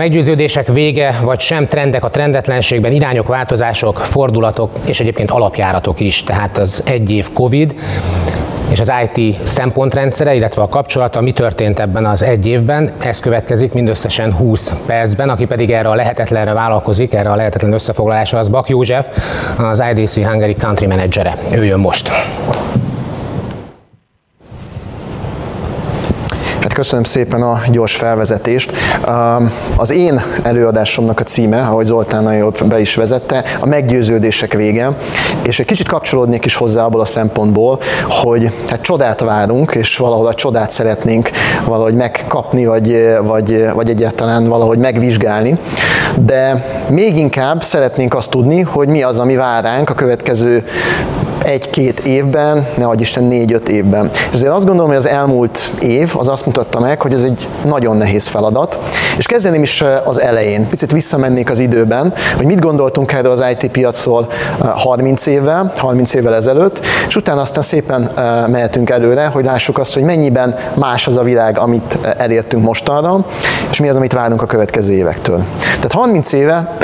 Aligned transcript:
meggyőződések 0.00 0.68
vége, 0.68 1.14
vagy 1.22 1.40
sem 1.40 1.68
trendek 1.68 2.04
a 2.04 2.08
trendetlenségben, 2.08 2.92
irányok, 2.92 3.28
változások, 3.28 3.98
fordulatok 3.98 4.70
és 4.86 5.00
egyébként 5.00 5.30
alapjáratok 5.30 6.00
is. 6.00 6.22
Tehát 6.22 6.58
az 6.58 6.82
egy 6.86 7.10
év 7.10 7.32
Covid, 7.32 7.74
és 8.70 8.80
az 8.80 8.92
IT 9.12 9.36
szempontrendszere, 9.46 10.34
illetve 10.34 10.62
a 10.62 10.68
kapcsolata, 10.68 11.20
mi 11.20 11.32
történt 11.32 11.80
ebben 11.80 12.06
az 12.06 12.22
egy 12.22 12.46
évben, 12.46 12.90
ez 12.98 13.20
következik 13.20 13.72
mindösszesen 13.72 14.34
20 14.34 14.72
percben, 14.86 15.28
aki 15.28 15.44
pedig 15.44 15.70
erre 15.70 15.88
a 15.88 15.94
lehetetlenre 15.94 16.52
vállalkozik, 16.52 17.14
erre 17.14 17.30
a 17.30 17.36
lehetetlen 17.36 17.72
összefoglalásra, 17.72 18.38
az 18.38 18.48
Bak 18.48 18.68
József, 18.68 19.08
az 19.58 19.82
IDC 19.94 20.14
Hungary 20.14 20.54
Country 20.54 20.86
Managere. 20.86 21.36
Ő 21.52 21.64
jön 21.64 21.78
most. 21.78 22.10
Köszönöm 26.80 27.04
szépen 27.04 27.42
a 27.42 27.62
gyors 27.70 27.96
felvezetést. 27.96 28.72
Az 29.76 29.90
én 29.90 30.22
előadásomnak 30.42 31.20
a 31.20 31.22
címe, 31.22 31.60
ahogy 31.60 31.84
Zoltán 31.84 32.22
nagyon 32.22 32.52
be 32.64 32.80
is 32.80 32.94
vezette, 32.94 33.44
a 33.60 33.66
meggyőződések 33.66 34.54
vége, 34.54 34.96
és 35.42 35.58
egy 35.58 35.66
kicsit 35.66 35.88
kapcsolódnék 35.88 36.44
is 36.44 36.54
hozzá 36.54 36.84
abból 36.84 37.00
a 37.00 37.04
szempontból, 37.04 37.78
hogy 38.08 38.52
hát 38.68 38.80
csodát 38.80 39.20
várunk, 39.20 39.74
és 39.74 39.96
valahol 39.96 40.26
a 40.26 40.34
csodát 40.34 40.70
szeretnénk 40.70 41.30
valahogy 41.64 41.94
megkapni, 41.94 42.66
vagy, 42.66 43.16
vagy, 43.22 43.72
vagy 43.74 43.90
egyáltalán 43.90 44.48
valahogy 44.48 44.78
megvizsgálni. 44.78 45.58
De 46.24 46.66
még 46.88 47.16
inkább 47.16 47.62
szeretnénk 47.62 48.14
azt 48.14 48.30
tudni, 48.30 48.60
hogy 48.60 48.88
mi 48.88 49.02
az, 49.02 49.18
ami 49.18 49.36
vár 49.36 49.62
ránk 49.62 49.90
a 49.90 49.94
következő 49.94 50.64
egy-két 51.42 52.00
évben, 52.00 52.66
ne 52.76 52.86
adj 52.86 53.02
Isten 53.02 53.24
négy-öt 53.24 53.68
évben. 53.68 54.10
És 54.12 54.32
azért 54.32 54.52
azt 54.52 54.64
gondolom, 54.64 54.88
hogy 54.88 54.98
az 54.98 55.08
elmúlt 55.08 55.70
év 55.80 56.12
az 56.16 56.28
azt 56.28 56.46
mutatta 56.46 56.80
meg, 56.80 57.02
hogy 57.02 57.12
ez 57.12 57.22
egy 57.22 57.48
nagyon 57.64 57.96
nehéz 57.96 58.26
feladat, 58.26 58.78
és 59.18 59.26
kezdeném 59.26 59.62
is 59.62 59.84
az 60.04 60.20
elején. 60.20 60.68
Picit 60.68 60.92
visszamennék 60.92 61.50
az 61.50 61.58
időben, 61.58 62.14
hogy 62.36 62.46
mit 62.46 62.60
gondoltunk 62.60 63.12
erről 63.12 63.32
az 63.32 63.44
IT 63.50 63.70
piacról 63.70 64.28
30 64.58 65.26
évvel, 65.26 65.72
30 65.76 66.14
évvel 66.14 66.34
ezelőtt, 66.34 66.86
és 67.08 67.16
utána 67.16 67.40
aztán 67.40 67.62
szépen 67.62 68.10
mehetünk 68.48 68.90
előre, 68.90 69.26
hogy 69.26 69.44
lássuk 69.44 69.78
azt, 69.78 69.94
hogy 69.94 70.02
mennyiben 70.02 70.56
más 70.74 71.06
az 71.06 71.16
a 71.16 71.22
világ, 71.22 71.58
amit 71.58 71.98
elértünk 72.16 72.64
mostanra, 72.64 73.24
és 73.70 73.80
mi 73.80 73.88
az, 73.88 73.96
amit 73.96 74.12
várunk 74.12 74.42
a 74.42 74.46
következő 74.46 74.92
évektől. 74.92 75.44
Tehát 75.60 75.92
30 75.92 76.32
éve 76.32 76.68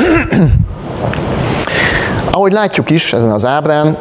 ahogy 2.36 2.52
látjuk 2.52 2.90
is 2.90 3.12
ezen 3.12 3.30
az 3.30 3.44
ábrán, 3.44 3.96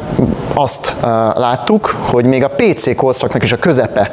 azt 0.58 0.94
láttuk, 1.34 1.96
hogy 2.10 2.24
még 2.24 2.44
a 2.44 2.48
PC 2.48 2.96
korszaknak 2.96 3.42
is 3.42 3.52
a 3.52 3.56
közepe, 3.56 4.10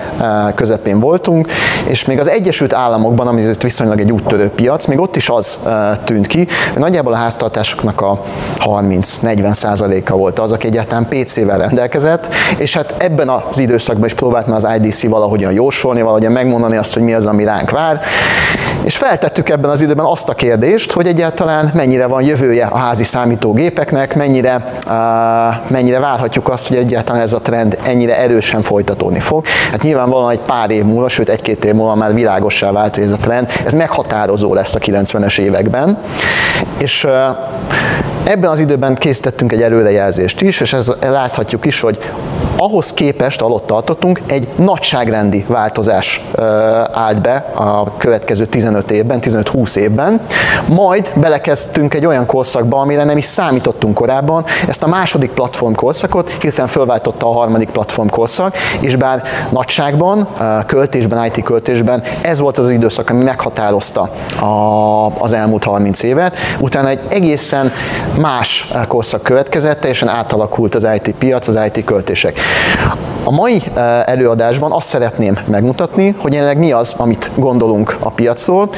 közepén 0.56 1.00
voltunk, 1.00 1.48
és 1.86 2.06
még 2.06 2.20
az 2.20 2.30
Egyesült 2.30 2.74
Államokban, 2.74 3.28
ami 3.28 3.42
ez 3.42 3.58
viszonylag 3.62 4.00
egy 4.00 4.12
úttörő 4.12 4.50
piac, 4.50 4.86
még 4.86 5.00
ott 5.00 5.16
is 5.16 5.30
az 5.30 5.60
tűnt 6.04 6.28
ki, 6.28 6.48
hogy 6.72 6.82
nagyjából 6.82 7.14
a 7.14 7.16
háztartásoknak 7.16 8.02
a 8.02 8.22
30-40 8.58 9.54
százaléka 9.54 10.16
volt 10.16 10.40
az, 10.40 10.52
aki 10.52 10.68
egyáltalán 10.68 11.08
PC-vel 11.10 11.58
rendelkezett, 11.58 12.36
és 12.58 12.74
hát 12.76 12.96
ebben 12.98 13.30
az 13.30 13.60
időszakban 13.60 14.06
is 14.06 14.14
próbált 14.14 14.48
már 14.48 14.56
az 14.56 14.68
IDC 14.76 15.08
valahogyan 15.08 15.52
jósolni, 15.52 16.02
valahogyan 16.02 16.32
megmondani 16.32 16.78
azt, 16.78 16.94
hogy 16.94 17.04
mi 17.04 17.14
az, 17.14 17.26
ami 17.26 17.44
ránk 17.44 17.70
vár, 17.70 18.02
és 18.84 18.98
feltettük 18.98 19.50
ebben 19.50 19.70
az 19.70 19.82
időben 19.82 20.06
azt 20.06 20.30
a 20.30 20.34
kérdést, 20.34 20.92
hogy 20.92 21.08
egyáltalán 21.08 21.72
mennyire 21.74 22.06
van 22.06 22.24
jövője 22.24 22.66
a 22.66 22.78
házi 22.78 23.04
számítógépeknek, 23.04 24.16
mennyire, 24.16 24.80
mennyire 25.68 26.00
várhatjuk 26.00 26.33
várhatjuk 26.34 26.50
azt, 26.50 26.68
hogy 26.68 26.78
egyáltalán 26.78 27.22
ez 27.22 27.34
a 27.34 27.42
trend 27.42 27.78
ennyire 27.84 28.18
erősen 28.18 28.62
folytatódni 28.62 29.20
fog. 29.20 29.46
Hát 29.72 29.82
nyilvánvalóan 29.82 30.32
egy 30.32 30.40
pár 30.40 30.72
év 30.72 30.84
múlva, 30.84 31.08
sőt 31.08 31.30
egy-két 31.30 31.66
év 31.66 31.74
múlva 31.74 31.96
már 31.96 32.14
világossá 32.14 32.72
vált, 32.72 32.96
hogy 32.96 33.04
ez 33.04 33.12
a 33.12 33.18
trend, 33.18 33.52
ez 33.66 33.74
meghatározó 33.74 34.54
lesz 34.54 34.76
a 34.76 34.80
90-es 34.80 35.40
években. 35.40 35.98
És 36.78 37.08
ebben 38.24 38.50
az 38.50 38.60
időben 38.60 38.96
készítettünk 38.96 39.52
egy 39.52 39.62
előrejelzést 39.62 40.42
is, 40.42 40.60
és 40.60 40.74
ez 40.74 40.92
láthatjuk 41.02 41.66
is, 41.66 41.80
hogy 41.80 42.00
ahhoz 42.58 42.94
képest, 42.94 43.42
alatt 43.42 43.66
tartottunk, 43.66 44.22
egy 44.28 44.48
nagyságrendi 44.56 45.46
változás 45.48 46.22
állt 46.92 47.22
be 47.22 47.36
a 47.56 47.98
következő 47.98 48.46
15 48.46 48.92
évben, 48.92 49.20
15-20 49.22 49.76
évben, 49.76 50.22
majd 50.68 51.12
belekezdtünk 51.16 51.94
egy 51.94 52.06
olyan 52.06 52.26
korszakba, 52.26 52.80
amire 52.80 53.04
nem 53.04 53.18
is 53.18 53.26
számítottunk 53.26 53.94
korábban, 53.94 54.46
ezt 54.68 54.84
a 54.84 54.88
második 54.88 55.30
platform 55.30 55.74
korszakot 55.74 56.30
hirtelen 56.42 56.70
fölváltotta 56.70 57.28
a 57.28 57.32
harmadik 57.32 57.70
platform 57.70 58.08
korszak, 58.08 58.58
és 58.82 58.96
bár 58.96 59.24
nagyságban, 59.50 60.28
költésben, 60.66 61.26
IT 61.26 61.44
költésben 61.44 62.04
ez 62.22 62.40
volt 62.40 62.58
az, 62.58 62.66
az 62.66 62.72
időszak, 62.72 63.10
ami 63.10 63.24
meghatározta 63.24 64.10
az 65.20 65.34
elmúlt 65.34 65.64
30 65.64 66.04
évet, 66.04 66.38
utána 66.60 66.88
egy 66.88 67.00
egészen 67.10 67.72
más 68.20 68.72
korszak 68.88 69.24
következett, 69.24 69.80
teljesen 69.80 70.08
átalakult 70.08 70.76
az 70.76 70.88
IT 70.96 71.16
piac, 71.18 71.48
az 71.48 71.60
IT 71.66 71.86
költések. 71.86 72.40
A 73.24 73.32
mai 73.32 73.62
eh, 73.74 74.02
előadásban 74.04 74.72
azt 74.72 74.88
szeretném 74.88 75.38
megmutatni, 75.48 76.16
hogy 76.20 76.34
jelenleg 76.34 76.58
mi 76.58 76.72
az, 76.72 76.94
amit 76.98 77.32
gondolunk 77.36 77.98
a 78.00 78.12
piacról, 78.12 78.70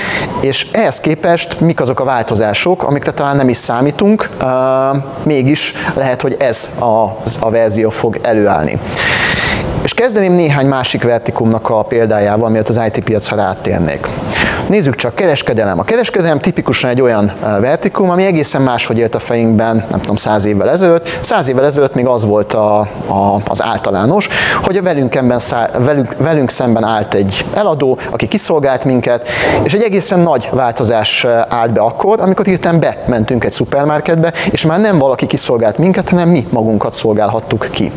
és 0.41 0.67
ehhez 0.71 0.99
képest 0.99 1.59
mik 1.59 1.81
azok 1.81 1.99
a 1.99 2.03
változások, 2.03 2.83
amikre 2.83 3.11
talán 3.11 3.35
nem 3.35 3.49
is 3.49 3.57
számítunk, 3.57 4.29
eh, 4.41 4.47
mégis 5.23 5.73
lehet, 5.93 6.21
hogy 6.21 6.35
ez 6.39 6.69
a, 6.79 7.03
a 7.39 7.49
verzió 7.49 7.89
fog 7.89 8.19
előállni. 8.23 8.79
És 9.83 9.93
kezdeném 9.93 10.33
néhány 10.33 10.67
másik 10.67 11.03
vertikumnak 11.03 11.69
a 11.69 11.83
példájával, 11.83 12.49
mielőtt 12.49 12.69
az 12.69 12.81
IT 12.85 13.03
piacra 13.03 13.35
rátérnék. 13.35 14.07
Nézzük 14.69 14.95
csak, 14.95 15.15
kereskedelem. 15.15 15.79
A 15.79 15.83
kereskedelem 15.83 16.39
tipikusan 16.39 16.89
egy 16.89 17.01
olyan 17.01 17.31
vertikum, 17.41 18.09
ami 18.09 18.25
egészen 18.25 18.61
máshogy 18.61 18.97
élt 18.97 19.15
a 19.15 19.19
fejünkben, 19.19 19.85
nem 19.89 19.99
tudom, 19.99 20.15
száz 20.15 20.45
évvel 20.45 20.69
ezelőtt. 20.69 21.19
Száz 21.21 21.47
évvel 21.47 21.65
ezelőtt 21.65 21.93
még 21.93 22.05
az 22.05 22.25
volt 22.25 22.53
a, 22.53 22.79
a, 23.07 23.41
az 23.47 23.63
általános, 23.63 24.27
hogy 24.63 24.77
a 24.77 24.81
velünk, 24.81 25.15
emben 25.15 25.39
szá, 25.39 25.69
velünk, 25.77 26.15
velünk 26.17 26.49
szemben 26.49 26.83
állt 26.83 27.13
egy 27.13 27.45
eladó, 27.53 27.97
aki 28.11 28.27
kiszolgált 28.27 28.85
minket, 28.85 29.27
és 29.63 29.73
egy 29.73 29.81
egészen 29.81 30.19
nagy 30.19 30.49
változás 30.51 31.25
állt 31.49 31.73
be 31.73 31.81
akkor, 31.81 32.19
amikor 32.19 32.45
hirtelen 32.45 32.79
bementünk 32.79 33.43
egy 33.43 33.51
szupermarketbe, 33.51 34.33
és 34.51 34.65
már 34.65 34.79
nem 34.79 34.97
valaki 34.97 35.25
kiszolgált 35.25 35.77
minket, 35.77 36.09
hanem 36.09 36.29
mi 36.29 36.47
magunkat 36.49 36.93
szolgálhattuk 36.93 37.67
ki. 37.71 37.91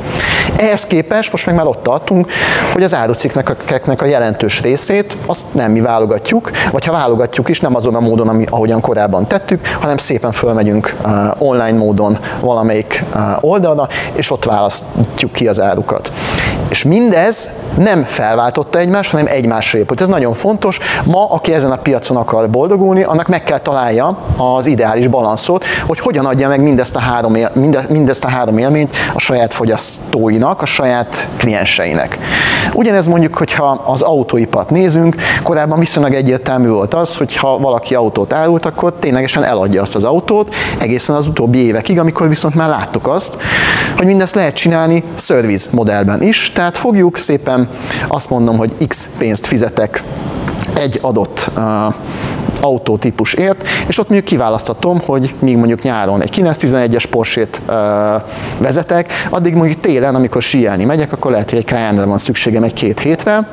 Ehhez 0.57 0.87
képest 0.87 1.31
most 1.31 1.47
meg 1.47 1.55
már 1.55 1.67
ott 1.67 1.83
tartunk, 1.83 2.31
hogy 2.73 2.83
az 2.83 2.95
árucikknek 2.95 4.03
a 4.03 4.07
jelentős 4.07 4.61
részét 4.61 5.17
azt 5.27 5.47
nem 5.55 5.71
mi 5.71 5.81
válogatjuk, 5.81 6.51
vagy 6.73 6.85
ha 6.85 6.93
válogatjuk 6.93 7.49
is, 7.49 7.61
nem 7.61 7.75
azon 7.75 7.95
a 7.95 8.01
módon, 8.01 8.29
ami, 8.29 8.45
ahogyan 8.51 8.81
korábban 8.81 9.27
tettük, 9.27 9.67
hanem 9.81 9.97
szépen 9.97 10.33
fölmegyünk 10.33 10.97
online 11.39 11.79
módon 11.79 12.19
valamelyik 12.41 13.05
oldalra, 13.41 13.87
és 14.13 14.31
ott 14.31 14.45
választjuk 14.45 15.33
ki 15.33 15.49
az 15.49 15.61
árukat. 15.61 16.13
És 16.71 16.85
mindez 16.85 17.49
nem 17.77 18.05
felváltotta 18.05 18.79
egymást, 18.79 19.11
hanem 19.11 19.27
egymásra 19.27 19.79
épült. 19.79 20.01
Ez 20.01 20.09
nagyon 20.09 20.33
fontos. 20.33 20.79
Ma, 21.05 21.31
aki 21.31 21.55
ezen 21.55 21.71
a 21.71 21.77
piacon 21.77 22.17
akar 22.17 22.51
boldogulni, 22.51 23.03
annak 23.03 23.29
meg 23.29 23.43
kell 23.43 23.59
találja 23.59 24.17
az 24.37 24.67
ideális 24.67 25.07
balanszot, 25.07 25.65
hogy 25.87 25.99
hogyan 25.99 26.27
adja 26.27 26.49
meg 26.49 26.61
mindezt 26.61 26.97
a 26.97 26.99
három, 26.99 27.35
él, 27.35 27.53
mindezt 27.89 28.25
a 28.25 28.29
három 28.29 28.59
élményt 28.59 28.97
a 29.15 29.19
saját 29.19 29.55
fogyasztóinak, 29.55 30.63
a 30.63 30.67
saját 30.67 31.29
klienseinek. 31.37 32.19
Ugyanez 32.75 33.07
mondjuk, 33.07 33.37
hogyha 33.37 33.83
az 33.87 34.03
autóipart 34.03 34.71
nézünk, 34.71 35.17
korábban 35.43 35.79
viszonylag 35.79 36.15
egyértelmű 36.15 36.69
volt 36.69 36.95
az, 36.95 37.17
hogy 37.17 37.37
ha 37.37 37.59
valaki 37.59 37.95
autót 37.95 38.33
árult, 38.33 38.67
akkor 38.67 38.93
ténylegesen 38.99 39.45
eladja 39.45 39.83
azt 39.83 39.95
az 39.95 40.05
autót, 40.05 40.55
egészen 40.81 41.17
az 41.17 41.29
utóbbi 41.29 41.59
évekig, 41.59 41.99
amikor 41.99 42.29
viszont 42.29 42.55
már 42.55 42.69
láttuk 42.69 43.07
azt, 43.07 43.37
hogy 43.97 44.07
mindezt 44.07 44.35
lehet 44.35 44.55
csinálni 44.55 45.05
service 45.17 45.69
modellben 45.73 46.23
is, 46.23 46.53
tehát 46.53 46.79
fogjuk 46.79 47.19
szépen 47.19 47.69
azt 48.09 48.31
mondom, 48.31 48.57
hogy 48.57 48.87
X 48.89 49.11
pénzt 49.19 49.47
fizetek 49.47 50.05
egy 50.75 50.99
adott 51.03 51.51
uh, 51.57 51.95
autótípusért, 52.61 53.68
és 53.89 53.99
ott 53.99 54.09
mondjuk 54.09 54.25
kiválasztatom, 54.25 55.01
hogy 55.07 55.35
míg 55.39 55.57
mondjuk 55.57 55.83
nyáron 55.83 56.23
egy 56.23 56.41
911-es 56.43 57.05
Porsét 57.11 57.61
vezetek, 58.59 59.13
addig 59.31 59.55
mondjuk 59.55 59.81
télen, 59.81 60.15
amikor 60.15 60.43
síelni 60.43 60.85
megyek, 60.85 61.13
akkor 61.13 61.31
lehet, 61.31 61.51
hogy 61.51 61.59
egy 61.59 61.67
Cayenne-re 61.67 62.07
van 62.07 62.19
szükségem 62.19 62.63
egy-két 62.63 63.01
hétre, 63.01 63.49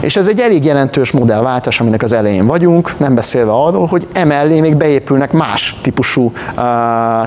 és 0.00 0.16
ez 0.16 0.26
egy 0.26 0.40
elég 0.40 0.64
jelentős 0.64 1.10
modellváltás, 1.10 1.80
aminek 1.80 2.02
az 2.02 2.12
elején 2.12 2.46
vagyunk, 2.46 2.98
nem 2.98 3.14
beszélve 3.14 3.52
arról, 3.52 3.86
hogy 3.86 4.08
emellé 4.12 4.60
még 4.60 4.76
beépülnek 4.76 5.32
más 5.32 5.78
típusú 5.82 6.32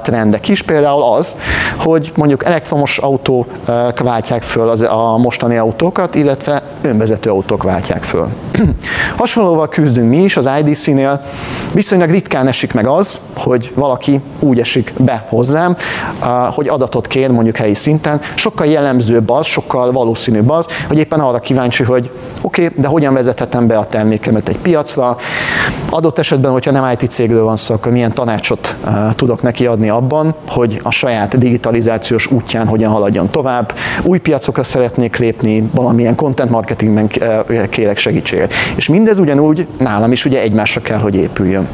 trendek 0.02 0.48
is, 0.48 0.62
például 0.62 1.04
az, 1.04 1.36
hogy 1.78 2.12
mondjuk 2.16 2.46
elektromos 2.46 2.98
autók 2.98 3.48
váltják 4.04 4.44
föl 4.44 4.70
az, 4.70 4.82
a 4.82 5.18
mostani 5.18 5.58
autókat, 5.58 6.16
illetve 6.16 6.62
önvezető 6.82 7.30
autók 7.30 7.64
váltják 7.64 8.04
föl. 8.04 8.28
Hasonlóval 9.18 9.68
küzdünk 9.68 10.10
mi 10.10 10.18
is 10.18 10.38
az 10.38 10.50
IDC-nél. 10.60 11.22
Viszonylag 11.74 12.10
ritkán 12.28 12.48
esik 12.48 12.74
meg 12.74 12.88
az, 12.88 13.22
hogy 13.36 13.72
valaki 13.76 14.22
úgy 14.40 14.60
esik 14.60 14.94
be 14.98 15.26
hozzám, 15.30 15.76
hogy 16.52 16.68
adatot 16.68 17.08
kér 17.08 17.32
mondjuk 17.32 17.58
helyi 17.58 17.74
szinten. 17.74 18.22
Sokkal 18.36 18.68
jellemzőbb 18.68 19.30
az, 19.30 19.46
sokkal 19.46 19.92
valószínűbb 19.92 20.50
az, 20.50 20.68
hogy 20.88 20.98
éppen 20.98 21.20
arra 21.20 21.40
kíváncsi, 21.40 21.84
hogy 21.84 22.12
oké, 22.42 22.66
okay, 22.66 22.82
de 22.82 22.88
hogyan 22.88 23.14
vezethetem 23.14 23.68
be 23.68 23.78
a 23.78 23.86
termékemet 23.86 24.48
egy 24.50 24.58
piacra, 24.58 25.18
Adott 25.90 26.20
esetben, 26.20 26.52
hogyha 26.52 26.72
nem 26.72 26.92
IT 26.92 27.10
cégről 27.10 27.44
van 27.44 27.56
szó, 27.56 27.74
akkor 27.74 27.92
milyen 27.92 28.14
tanácsot 28.14 28.76
tudok 29.12 29.42
neki 29.42 29.66
adni 29.66 29.90
abban, 29.90 30.36
hogy 30.48 30.80
a 30.84 30.92
saját 30.92 31.38
digitalizációs 31.38 32.32
útján 32.32 32.68
hogyan 32.68 32.92
haladjon 32.92 33.30
tovább. 33.30 33.74
Új 34.04 34.18
piacokra 34.18 34.64
szeretnék 34.64 35.18
lépni, 35.18 35.70
valamilyen 35.72 36.16
content 36.16 36.50
marketingben 36.50 37.10
kérek 37.70 37.98
segítséget. 37.98 38.54
És 38.76 38.88
mindez 38.88 39.18
ugyanúgy 39.18 39.68
nálam 39.78 40.12
is 40.12 40.26
ugye 40.26 40.42
egymásra 40.42 40.82
kell, 40.82 41.00
hogy 41.00 41.16
épüljön. 41.16 41.68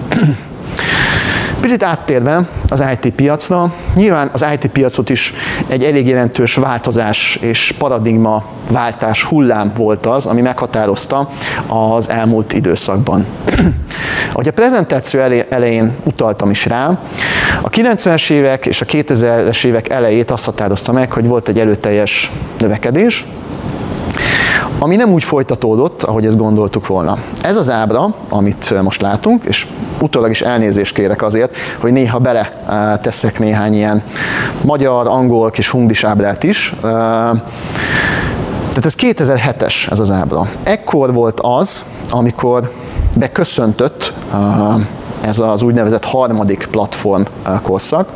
Picit 1.64 1.84
áttérve 1.84 2.48
az 2.70 2.84
IT 2.92 3.10
piacra, 3.10 3.74
nyilván 3.96 4.30
az 4.34 4.46
IT 4.54 4.68
piacot 4.68 5.10
is 5.10 5.34
egy 5.68 5.84
elég 5.84 6.08
jelentős 6.08 6.56
változás 6.56 7.36
és 7.42 7.74
paradigma 7.78 8.44
váltás 8.70 9.24
hullám 9.24 9.72
volt 9.76 10.06
az, 10.06 10.26
ami 10.26 10.42
meghatározta 10.42 11.30
az 11.68 12.10
elmúlt 12.10 12.54
időszakban. 12.54 13.26
Ahogy 14.32 14.48
a 14.48 14.52
prezentáció 14.52 15.20
elején 15.50 15.94
utaltam 16.04 16.50
is 16.50 16.66
rá, 16.66 17.00
a 17.62 17.70
90-es 17.70 18.30
évek 18.30 18.66
és 18.66 18.82
a 18.82 18.86
2000-es 18.86 19.66
évek 19.66 19.90
elejét 19.90 20.32
azt 20.32 20.46
határozta 20.46 20.92
meg, 20.92 21.12
hogy 21.12 21.28
volt 21.28 21.48
egy 21.48 21.60
előteljes 21.60 22.32
növekedés, 22.60 23.26
ami 24.84 24.96
nem 24.96 25.12
úgy 25.12 25.24
folytatódott, 25.24 26.04
ahogy 26.04 26.26
ezt 26.26 26.38
gondoltuk 26.38 26.88
volna. 26.88 27.18
Ez 27.42 27.58
az 27.58 27.70
ábra, 27.70 28.16
amit 28.30 28.82
most 28.82 29.02
látunk, 29.02 29.44
és 29.44 29.68
utólag 30.00 30.30
is 30.30 30.42
elnézést 30.42 30.94
kérek 30.94 31.22
azért, 31.22 31.56
hogy 31.80 31.92
néha 31.92 32.20
bele 32.20 32.64
teszek 33.02 33.40
néhány 33.40 33.74
ilyen 33.74 34.04
magyar, 34.62 35.08
angol 35.08 35.50
kis 35.50 35.70
hunglis 35.70 36.04
ábrát 36.04 36.44
is. 36.44 36.74
Tehát 36.82 37.42
ez 38.86 38.96
2007-es 38.98 39.92
ez 39.92 40.00
az 40.00 40.12
ábra. 40.12 40.50
Ekkor 40.64 41.14
volt 41.14 41.40
az, 41.40 41.86
amikor 42.10 42.72
beköszöntött 43.14 44.14
ez 45.22 45.40
az 45.40 45.62
úgynevezett 45.62 46.06
harmadik 46.06 46.68
platform 46.72 47.24
korszak. 47.62 48.10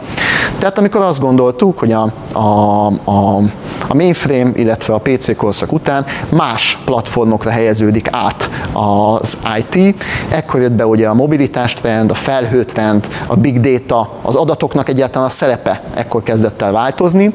Tehát 0.57 0.77
amikor 0.77 1.01
azt 1.01 1.19
gondoltuk, 1.19 1.79
hogy 1.79 1.91
a, 1.91 2.11
a, 2.33 2.85
a, 2.87 3.39
a 3.88 3.95
mainframe, 3.95 4.51
illetve 4.56 4.94
a 4.94 4.98
PC 4.98 5.36
korszak 5.36 5.72
után 5.72 6.06
más 6.30 6.80
platformokra 6.86 7.50
helyeződik 7.50 8.07
át 8.12 8.50
az 8.74 9.38
IT, 9.57 10.04
ekkor 10.30 10.62
jött 10.62 10.72
be 10.72 10.86
ugye 10.86 11.07
a 11.07 11.13
mobilitás 11.13 11.74
trend, 11.74 12.12
a 12.12 12.13
felhőtrend, 12.13 13.07
a 13.28 13.36
big 13.36 13.60
data, 13.60 14.12
az 14.22 14.36
adatoknak 14.36 14.89
egyáltalán 14.89 15.28
a 15.28 15.31
szerepe 15.31 15.81
ekkor 15.94 16.24
kezdett 16.24 16.62
el 16.62 16.72
változni, 16.72 17.34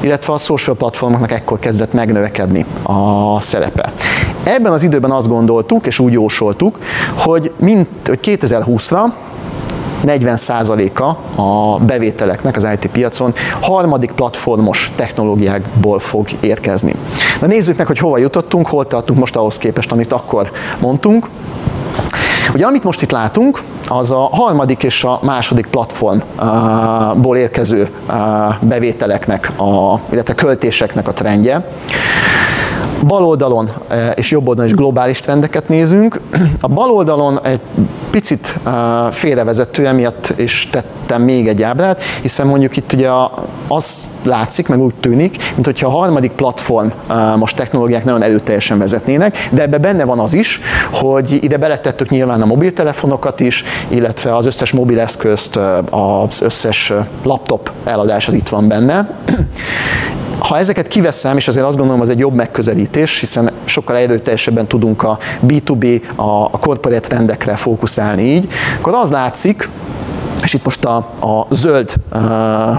illetve 0.00 0.32
a 0.32 0.38
social 0.38 0.76
platformoknak 0.76 1.32
ekkor 1.32 1.58
kezdett 1.58 1.92
megnövekedni 1.92 2.64
a 2.82 3.40
szerepe. 3.40 3.92
Ebben 4.44 4.72
az 4.72 4.82
időben 4.82 5.10
azt 5.10 5.28
gondoltuk, 5.28 5.86
és 5.86 5.98
úgy 5.98 6.12
jósoltuk, 6.12 6.78
hogy, 7.18 7.52
mint, 7.56 7.88
hogy 8.04 8.20
2020-ra 8.22 9.12
40%-a 10.04 11.40
a 11.40 11.78
bevételeknek 11.78 12.56
az 12.56 12.68
IT 12.72 12.86
piacon 12.86 13.34
harmadik 13.60 14.10
platformos 14.10 14.92
technológiákból 14.96 15.98
fog 15.98 16.26
érkezni. 16.40 16.94
Na 17.40 17.46
nézzük 17.46 17.76
meg, 17.76 17.86
hogy 17.86 17.98
hova 17.98 18.18
jutottunk, 18.18 18.66
hol 18.66 18.84
tartunk 18.84 19.18
most 19.18 19.36
ahhoz 19.36 19.58
képest, 19.58 19.92
amit 19.92 20.12
akkor 20.12 20.50
mondtunk. 20.80 21.28
Ugye 22.54 22.66
amit 22.66 22.84
most 22.84 23.02
itt 23.02 23.10
látunk, 23.10 23.60
az 23.88 24.10
a 24.10 24.28
harmadik 24.32 24.82
és 24.82 25.04
a 25.04 25.18
második 25.22 25.66
platformból 25.66 27.36
érkező 27.36 27.88
bevételeknek, 28.60 29.52
a, 29.58 30.00
illetve 30.12 30.34
költéseknek 30.34 31.08
a 31.08 31.12
trendje. 31.12 31.68
Bal 33.04 33.24
oldalon 33.24 33.70
és 34.14 34.30
jobb 34.30 34.48
oldalon 34.48 34.70
is 34.70 34.76
globális 34.76 35.20
trendeket 35.20 35.68
nézünk. 35.68 36.20
A 36.60 36.68
bal 36.68 36.90
oldalon 36.90 37.38
egy 37.42 37.60
picit 38.10 38.58
félrevezető, 39.10 39.86
emiatt 39.86 40.32
is 40.36 40.68
tettem 40.70 41.22
még 41.22 41.48
egy 41.48 41.62
ábrát, 41.62 42.02
hiszen 42.22 42.46
mondjuk 42.46 42.76
itt 42.76 42.92
ugye 42.92 43.10
az 43.68 44.10
látszik, 44.24 44.68
meg 44.68 44.80
úgy 44.80 44.94
tűnik, 44.94 45.52
mint 45.54 45.66
hogyha 45.66 45.86
a 45.86 45.90
harmadik 45.90 46.30
platform 46.30 46.88
most 47.36 47.56
technológiák 47.56 48.04
nagyon 48.04 48.22
előteljesen 48.22 48.78
vezetnének, 48.78 49.48
de 49.52 49.62
ebben 49.62 49.80
benne 49.80 50.04
van 50.04 50.18
az 50.18 50.34
is, 50.34 50.60
hogy 50.92 51.38
ide 51.40 51.56
beletettük 51.56 52.08
nyilván 52.08 52.42
a 52.42 52.46
mobiltelefonokat 52.46 53.40
is, 53.40 53.64
illetve 53.88 54.36
az 54.36 54.46
összes 54.46 54.72
mobileszközt, 54.72 55.58
az 55.90 56.40
összes 56.40 56.92
laptop 57.22 57.70
eladás 57.84 58.28
az 58.28 58.34
itt 58.34 58.48
van 58.48 58.68
benne. 58.68 59.08
Ha 60.48 60.58
ezeket 60.58 60.86
kiveszem, 60.86 61.36
és 61.36 61.48
azért 61.48 61.66
azt 61.66 61.76
gondolom, 61.76 62.00
az 62.00 62.10
egy 62.10 62.18
jobb 62.18 62.34
megközelítés, 62.34 63.20
hiszen 63.20 63.50
sokkal 63.64 63.96
erőteljesebben 63.96 64.66
tudunk 64.66 65.02
a 65.02 65.18
B2B, 65.46 66.02
a 66.16 66.50
corporate 66.50 67.16
rendekre 67.16 67.56
fókuszálni 67.56 68.22
így, 68.22 68.48
akkor 68.78 68.94
az 68.94 69.10
látszik, 69.10 69.68
és 70.46 70.54
itt 70.54 70.64
most 70.64 70.84
a, 70.84 70.96
a 71.20 71.46
zöld 71.50 71.94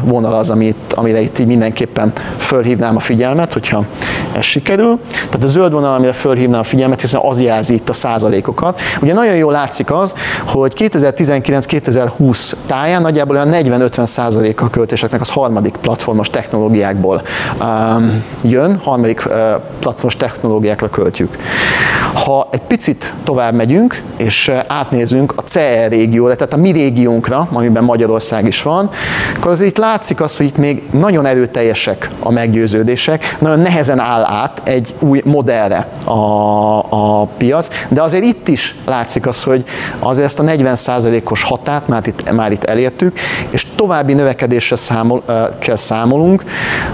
vonal 0.03 0.33
az, 0.33 0.49
amit, 0.49 0.93
amire 0.93 1.21
itt 1.21 1.39
így 1.39 1.47
mindenképpen 1.47 2.13
fölhívnám 2.37 2.95
a 2.95 2.99
figyelmet, 2.99 3.53
hogyha 3.53 3.85
ez 4.33 4.43
sikerül. 4.43 4.99
Tehát 5.09 5.43
a 5.43 5.47
zöld 5.47 5.71
vonal, 5.71 5.93
amire 5.93 6.13
fölhívnám 6.13 6.59
a 6.59 6.63
figyelmet, 6.63 7.01
hiszen 7.01 7.21
az 7.23 7.41
jelzi 7.41 7.73
itt 7.73 7.89
a 7.89 7.93
százalékokat. 7.93 8.81
Ugye 9.01 9.13
nagyon 9.13 9.35
jól 9.35 9.51
látszik 9.51 9.91
az, 9.91 10.13
hogy 10.45 10.73
2019-2020 10.77 12.53
táján 12.67 13.01
nagyjából 13.01 13.35
olyan 13.35 13.49
40-50 13.51 14.05
százaléka 14.05 14.65
a 14.65 14.69
költéseknek 14.69 15.21
az 15.21 15.29
harmadik 15.29 15.75
platformos 15.81 16.29
technológiákból 16.29 17.21
um, 17.61 18.23
jön, 18.41 18.79
harmadik 18.83 19.25
uh, 19.25 19.33
platformos 19.79 20.15
technológiákra 20.15 20.89
költjük. 20.89 21.37
Ha 22.27 22.47
egy 22.51 22.61
picit 22.61 23.13
tovább 23.23 23.53
megyünk, 23.53 24.03
és 24.17 24.51
átnézünk 24.67 25.33
a 25.35 25.41
CER 25.41 25.91
régióra, 25.91 26.35
tehát 26.35 26.53
a 26.53 26.57
mi 26.57 26.71
régiónkra, 26.71 27.47
amiben 27.53 27.83
Magyarország 27.83 28.47
is 28.47 28.61
van, 28.61 28.89
akkor 29.35 29.51
azért 29.51 29.69
itt 29.69 29.77
látszik 29.77 30.21
az, 30.21 30.37
hogy 30.37 30.45
itt 30.45 30.57
még 30.57 30.83
nagyon 30.91 31.25
erőteljesek 31.25 32.09
a 32.19 32.31
meggyőződések, 32.31 33.37
nagyon 33.39 33.59
nehezen 33.59 33.99
áll 33.99 34.23
át 34.25 34.61
egy 34.63 34.95
új 34.99 35.21
modellre 35.25 35.87
a, 36.05 36.77
a 36.89 37.25
piac, 37.25 37.67
de 37.89 38.01
azért 38.01 38.23
itt 38.23 38.47
is 38.47 38.75
látszik 38.85 39.27
az, 39.27 39.43
hogy 39.43 39.63
azért 39.99 40.25
ezt 40.25 40.39
a 40.39 40.43
40%-os 40.43 41.43
határt 41.43 41.87
már 41.87 42.07
itt, 42.07 42.31
már 42.31 42.51
itt 42.51 42.63
elértük, 42.63 43.19
és 43.49 43.67
további 43.77 44.13
növekedésre 44.13 44.75
számol, 44.75 45.23
kell 45.59 45.75
számolunk, 45.75 46.43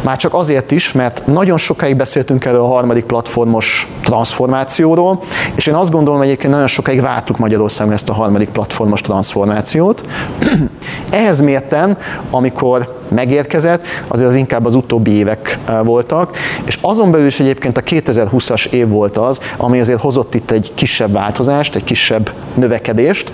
már 0.01 0.17
csak 0.17 0.33
azért 0.33 0.71
is, 0.71 0.91
mert 0.91 1.25
nagyon 1.25 1.57
sokáig 1.57 1.95
beszéltünk 1.95 2.45
erről 2.45 2.61
a 2.61 2.67
harmadik 2.67 3.03
platformos 3.03 3.87
transformációról, 4.03 5.21
és 5.55 5.67
én 5.67 5.73
azt 5.73 5.91
gondolom 5.91 6.21
egyébként 6.21 6.51
nagyon 6.53 6.67
sokáig 6.67 7.01
vártuk 7.01 7.37
Magyarországon 7.37 7.93
ezt 7.93 8.09
a 8.09 8.13
harmadik 8.13 8.49
platformos 8.49 9.01
transformációt. 9.01 10.05
Ehhez 11.09 11.41
mérten, 11.41 11.97
amikor 12.31 13.01
megérkezett, 13.07 13.85
azért 14.07 14.29
az 14.29 14.35
inkább 14.35 14.65
az 14.65 14.75
utóbbi 14.75 15.11
évek 15.11 15.57
voltak, 15.83 16.37
és 16.65 16.77
azon 16.81 17.11
belül 17.11 17.25
is 17.25 17.39
egyébként 17.39 17.77
a 17.77 17.81
2020-as 17.81 18.71
év 18.71 18.87
volt 18.87 19.17
az, 19.17 19.39
ami 19.57 19.79
azért 19.79 20.01
hozott 20.01 20.35
itt 20.35 20.51
egy 20.51 20.71
kisebb 20.73 21.11
változást, 21.11 21.75
egy 21.75 21.83
kisebb 21.83 22.31
növekedést. 22.55 23.33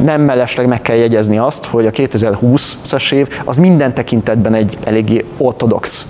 Nem 0.00 0.20
mellesleg 0.20 0.66
meg 0.66 0.82
kell 0.82 0.96
jegyezni 0.96 1.38
azt, 1.38 1.64
hogy 1.64 1.86
a 1.86 1.90
2020-as 1.90 3.12
év 3.12 3.28
az 3.44 3.56
minden 3.56 3.94
tekintetben 3.94 4.54
egy 4.54 4.78
eléggé 4.84 5.24
ortodox, 5.38 6.06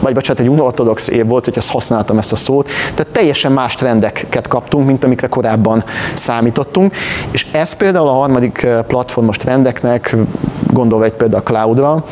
vagy 0.00 0.14
bocsánat, 0.14 0.42
egy 0.42 0.48
unortodox 0.48 1.08
év 1.08 1.26
volt, 1.26 1.44
hogy 1.44 1.56
ezt 1.56 1.70
használtam 1.70 2.18
ezt 2.18 2.32
a 2.32 2.36
szót, 2.36 2.70
tehát 2.94 3.12
teljesen 3.12 3.52
más 3.52 3.74
trendeket 3.74 4.48
kaptunk, 4.48 4.86
mint 4.86 5.04
amikre 5.04 5.26
korábban 5.26 5.84
számítottunk, 6.14 6.96
és 7.30 7.46
ez 7.52 7.72
például 7.72 8.08
a 8.08 8.12
harmadik 8.12 8.66
platformos 8.86 9.36
trendeknek, 9.36 10.16
gondolva 10.72 11.04
egy 11.04 11.12
például 11.12 11.42
a 11.44 11.50
cloudra, 11.50 12.04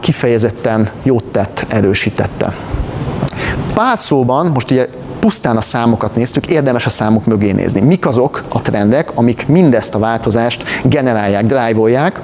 kifejezetten 0.00 0.90
jót 1.02 1.24
tett, 1.24 1.66
erősítette. 1.68 2.54
Pár 3.74 3.98
szóban, 3.98 4.46
most 4.46 4.70
ugye 4.70 4.86
pusztán 5.24 5.56
a 5.56 5.60
számokat 5.60 6.14
néztük, 6.14 6.46
érdemes 6.46 6.86
a 6.86 6.90
számok 6.90 7.24
mögé 7.24 7.52
nézni. 7.52 7.80
Mik 7.80 8.06
azok 8.06 8.44
a 8.48 8.60
trendek, 8.60 9.10
amik 9.14 9.46
mindezt 9.46 9.94
a 9.94 9.98
változást 9.98 10.64
generálják, 10.82 11.44
drive-olják, 11.44 12.20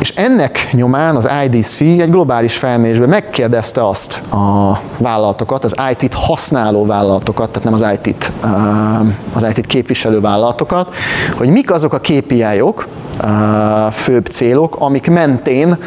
és 0.00 0.10
ennek 0.10 0.68
nyomán 0.72 1.16
az 1.16 1.30
IDC 1.44 1.80
egy 1.80 2.10
globális 2.10 2.56
felmérésben 2.56 3.08
megkérdezte 3.08 3.88
azt 3.88 4.22
a 4.30 4.78
vállalatokat, 4.98 5.64
az 5.64 5.74
IT-t 5.90 6.14
használó 6.14 6.86
vállalatokat, 6.86 7.50
tehát 7.50 7.64
nem 7.64 7.72
az 7.72 7.84
IT-t, 7.92 8.32
az 9.32 9.42
IT-t 9.42 9.66
képviselő 9.66 10.20
vállalatokat, 10.20 10.94
hogy 11.36 11.48
mik 11.48 11.70
azok 11.70 11.92
a 11.92 11.98
KPI-ok, 11.98 12.86
főbb 13.92 14.26
célok, 14.26 14.76
amik 14.76 15.10
mentén 15.10 15.78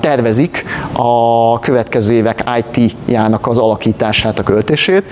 tervezik 0.00 0.64
a 0.92 1.58
következő 1.58 2.12
évek 2.12 2.44
IT-jának 2.58 3.46
az 3.46 3.58
alakítását, 3.58 4.38
a 4.38 4.42
költését. 4.42 5.10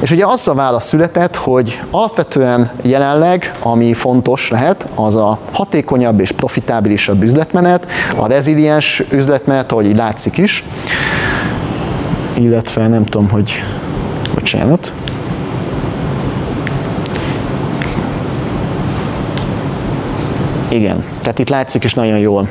És 0.00 0.10
ugye 0.10 0.26
az 0.26 0.48
a 0.48 0.54
válasz 0.54 0.86
született, 0.86 1.36
hogy 1.36 1.80
alapvetően 1.90 2.70
jelenleg, 2.82 3.52
ami 3.62 3.94
fontos 3.94 4.50
lehet, 4.50 4.88
az 4.94 5.16
a 5.16 5.38
hatékonyabb 5.52 6.20
és 6.20 6.32
profitábilisabb 6.32 7.22
üzletmenet, 7.22 7.86
a 8.16 8.26
reziliens 8.26 9.02
üzletmenet, 9.10 9.72
ahogy 9.72 9.86
így 9.86 9.96
látszik 9.96 10.38
is, 10.38 10.64
illetve 12.34 12.88
nem 12.88 13.04
tudom, 13.04 13.30
hogy 13.30 13.62
bocsánat, 14.34 14.92
Igen, 20.68 21.04
tehát 21.20 21.38
itt 21.38 21.48
látszik 21.48 21.84
is 21.84 21.94
nagyon 21.94 22.18
jól 22.18 22.48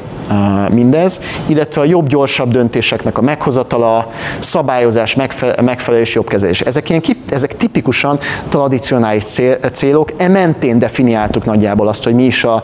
mindez, 0.71 1.19
illetve 1.45 1.81
a 1.81 1.83
jobb, 1.83 2.07
gyorsabb 2.07 2.51
döntéseknek 2.51 3.17
a 3.17 3.21
meghozatala, 3.21 4.12
szabályozás, 4.39 5.15
megfelelés, 5.62 6.15
jobb 6.15 6.27
kezelés. 6.27 6.62
Ezek, 6.62 6.89
ilyen, 6.89 7.01
ezek 7.29 7.57
tipikusan 7.57 8.19
tradicionális 8.50 9.24
cél, 9.24 9.57
célok, 9.74 10.12
e 10.17 10.53
definiáltuk 10.74 11.45
nagyjából 11.45 11.88
azt, 11.88 12.03
hogy 12.03 12.13
mi 12.13 12.24
is 12.24 12.43
a, 12.43 12.63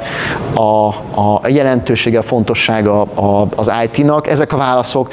a, 0.53 0.87
a 1.21 1.47
jelentősége, 1.47 2.17
a 2.17 2.21
fontossága 2.21 3.01
az 3.55 3.71
IT-nak. 3.83 4.27
Ezek 4.27 4.53
a 4.53 4.57
válaszok 4.57 5.07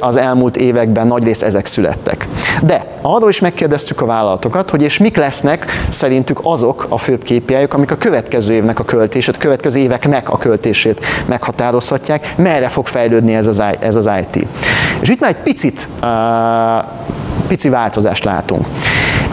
az 0.00 0.16
elmúlt 0.16 0.56
években 0.56 1.06
nagyrészt 1.06 1.42
ezek 1.42 1.66
születtek. 1.66 2.28
De 2.62 2.94
arról 3.14 3.28
is 3.28 3.40
megkérdeztük 3.40 4.00
a 4.00 4.06
vállalatokat, 4.06 4.70
hogy 4.70 4.82
és 4.82 4.98
mik 4.98 5.16
lesznek 5.16 5.86
szerintük 5.88 6.40
azok 6.42 6.86
a 6.88 6.98
főbb 6.98 7.22
KPI-ok, 7.22 7.74
amik 7.74 7.90
a 7.90 7.96
következő 7.96 8.54
évnek 8.54 8.78
a 8.78 8.84
költését, 8.84 9.34
a 9.34 9.38
következő 9.38 9.78
éveknek 9.78 10.30
a 10.30 10.38
költését 10.38 11.06
meghatározhatják 11.26 12.36
merre 12.36 12.68
fog 12.68 12.86
fejlődni 12.86 13.34
ez 13.34 13.46
az, 13.46 13.62
ez 13.80 13.94
az 13.94 14.10
IT. 14.20 14.46
És 15.00 15.08
itt 15.08 15.20
már 15.20 15.30
egy 15.30 15.42
picit, 15.42 15.88
uh, 16.02 16.08
pici 17.46 17.68
változást 17.68 18.24
látunk. 18.24 18.66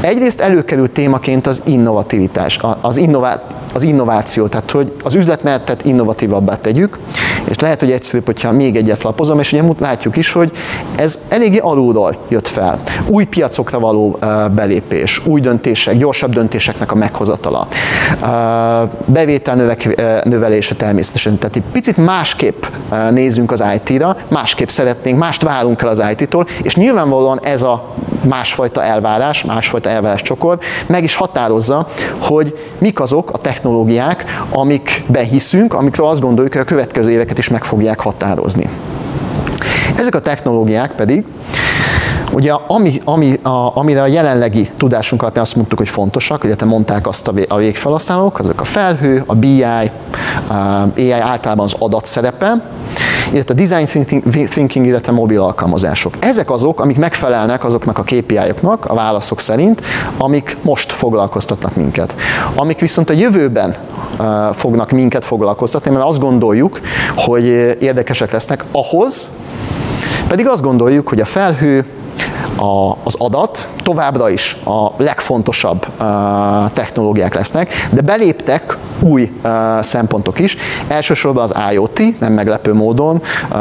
Egyrészt 0.01 0.41
előkerült 0.41 0.91
témaként 0.91 1.47
az 1.47 1.61
innovativitás, 1.65 2.59
az, 2.81 2.97
innová, 2.97 3.41
az 3.73 3.83
innováció, 3.83 4.47
tehát 4.47 4.71
hogy 4.71 4.93
az 5.03 5.15
üzletmenetet 5.15 5.85
innovatívabbá 5.85 6.55
tegyük, 6.55 6.99
és 7.49 7.59
lehet, 7.59 7.79
hogy 7.79 7.91
egyszerűbb, 7.91 8.25
hogyha 8.25 8.51
még 8.51 8.75
egyet 8.75 9.03
lapozom, 9.03 9.39
és 9.39 9.53
ugye 9.53 9.63
látjuk 9.79 10.17
is, 10.17 10.31
hogy 10.31 10.51
ez 10.95 11.19
eléggé 11.29 11.57
alulról 11.57 12.17
jött 12.29 12.47
fel. 12.47 12.81
Új 13.07 13.23
piacokra 13.23 13.79
való 13.79 14.19
belépés, 14.55 15.25
új 15.25 15.41
döntések, 15.41 15.97
gyorsabb 15.97 16.33
döntéseknek 16.33 16.91
a 16.91 16.95
meghozatala, 16.95 17.67
bevétel 19.05 19.75
növelése 20.23 20.75
természetesen. 20.75 21.37
Tehát 21.37 21.55
egy 21.55 21.63
picit 21.71 21.97
másképp 21.97 22.63
nézünk 23.11 23.51
az 23.51 23.63
IT-ra, 23.73 24.17
másképp 24.27 24.67
szeretnénk, 24.67 25.17
mást 25.17 25.41
várunk 25.43 25.81
el 25.81 25.87
az 25.87 26.03
IT-tól, 26.17 26.45
és 26.63 26.75
nyilvánvalóan 26.75 27.39
ez 27.43 27.61
a 27.61 27.93
másfajta 28.23 28.83
elvárás, 28.83 29.43
másfajta 29.43 29.89
elvárás 29.89 30.21
csokor 30.21 30.59
meg 30.87 31.03
is 31.03 31.15
határozza, 31.15 31.87
hogy 32.21 32.57
mik 32.77 32.99
azok 32.99 33.31
a 33.31 33.37
technológiák, 33.37 34.25
amikben 34.49 35.23
hiszünk, 35.23 35.73
amikről 35.73 36.07
azt 36.07 36.21
gondoljuk, 36.21 36.53
hogy 36.53 36.61
a 36.61 36.65
következő 36.65 37.11
éveket 37.33 37.37
is 37.37 37.49
meg 37.49 37.63
fogják 37.63 37.99
határozni. 37.99 38.69
Ezek 39.97 40.15
a 40.15 40.19
technológiák 40.19 40.91
pedig 40.91 41.25
Ugye, 42.31 42.53
ami, 42.67 42.99
ami, 43.05 43.33
a, 43.43 43.77
amire 43.77 44.01
a 44.01 44.05
jelenlegi 44.05 44.69
tudásunk 44.77 45.21
alapján 45.21 45.43
azt 45.43 45.55
mondtuk, 45.55 45.77
hogy 45.77 45.89
fontosak, 45.89 46.43
illetve 46.43 46.65
mondták 46.65 47.07
azt 47.07 47.27
a 47.47 47.55
végfelhasználók, 47.55 48.39
azok 48.39 48.61
a 48.61 48.63
felhő, 48.63 49.23
a 49.25 49.35
BI, 49.35 49.63
a 49.63 49.81
AI 50.97 51.11
általában 51.11 51.65
az 51.65 51.75
adat 51.79 52.05
szerepe, 52.05 52.71
illetve 53.33 53.53
a 53.53 53.57
design 53.57 53.85
thinking, 54.49 54.85
illetve 54.85 55.11
mobil 55.11 55.41
alkalmazások. 55.41 56.13
Ezek 56.19 56.51
azok, 56.51 56.79
amik 56.79 56.97
megfelelnek 56.97 57.63
azoknak 57.63 57.97
a 57.97 58.03
KPI-oknak, 58.03 58.85
a 58.85 58.93
válaszok 58.93 59.39
szerint, 59.39 59.85
amik 60.17 60.57
most 60.61 60.91
foglalkoztatnak 60.91 61.75
minket. 61.75 62.15
Amik 62.55 62.79
viszont 62.79 63.09
a 63.09 63.13
jövőben 63.13 63.75
fognak 64.53 64.91
minket 64.91 65.25
foglalkoztatni, 65.25 65.91
mert 65.91 66.05
azt 66.05 66.19
gondoljuk, 66.19 66.79
hogy 67.15 67.45
érdekesek 67.79 68.31
lesznek 68.31 68.65
ahhoz, 68.71 69.29
pedig 70.27 70.47
azt 70.47 70.61
gondoljuk, 70.61 71.07
hogy 71.07 71.19
a 71.19 71.25
felhő, 71.25 71.85
a, 72.55 72.91
az 73.03 73.15
adat 73.17 73.67
továbbra 73.83 74.29
is 74.29 74.57
a 74.65 74.87
legfontosabb 74.97 75.87
uh, 75.87 76.07
technológiák 76.73 77.33
lesznek, 77.33 77.87
de 77.91 78.01
beléptek 78.01 78.77
új 78.99 79.31
uh, 79.43 79.51
szempontok 79.81 80.39
is. 80.39 80.55
Elsősorban 80.87 81.43
az 81.43 81.55
IoT, 81.71 82.19
nem 82.19 82.33
meglepő 82.33 82.73
módon, 82.73 83.21
uh, 83.51 83.57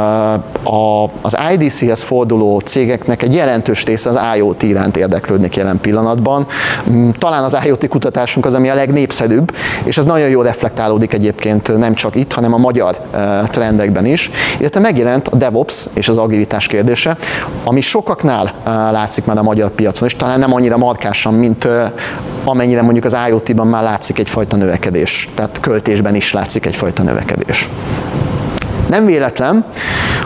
a, 0.75 1.11
az 1.23 1.37
IDC-hez 1.52 2.02
forduló 2.02 2.59
cégeknek 2.59 3.23
egy 3.23 3.35
jelentős 3.35 3.85
része 3.85 4.09
az 4.09 4.19
IoT 4.37 4.62
iránt 4.62 4.97
érdeklődnek 4.97 5.57
jelen 5.57 5.81
pillanatban. 5.81 6.47
Mm, 6.90 7.09
talán 7.11 7.45
az 7.45 7.57
IoT 7.64 7.88
kutatásunk 7.88 8.47
az, 8.47 8.54
ami 8.54 8.69
a 8.69 8.75
legnépszerűbb, 8.75 9.54
és 9.85 9.99
ez 9.99 10.04
nagyon 10.04 10.28
jól 10.28 10.45
reflektálódik 10.45 11.12
egyébként 11.12 11.76
nem 11.78 11.95
csak 11.95 12.16
itt, 12.16 12.33
hanem 12.33 12.52
a 12.54 12.57
magyar 12.57 12.97
uh, 13.14 13.49
trendekben 13.49 14.07
is. 14.07 14.31
Illetve 14.59 14.81
megjelent 14.81 15.28
a 15.28 15.37
DevOps 15.37 15.87
és 15.92 16.09
az 16.09 16.16
agilitás 16.16 16.66
kérdése, 16.66 17.16
ami 17.64 17.81
sokaknál 17.81 18.51
látszik 18.90 19.25
már 19.25 19.38
a 19.38 19.42
magyar 19.42 19.71
piacon, 19.71 20.09
és 20.09 20.16
talán 20.16 20.38
nem 20.38 20.54
annyira 20.54 20.76
markásan, 20.76 21.35
mint 21.35 21.68
amennyire 22.44 22.82
mondjuk 22.82 23.04
az 23.04 23.16
IoT-ban 23.28 23.66
már 23.66 23.82
látszik 23.82 24.18
egyfajta 24.18 24.56
növekedés, 24.56 25.28
tehát 25.35 25.61
költésben 25.61 26.14
is 26.14 26.32
látszik 26.32 26.66
egyfajta 26.66 27.02
növekedés. 27.02 27.71
Nem 28.88 29.04
véletlen, 29.04 29.64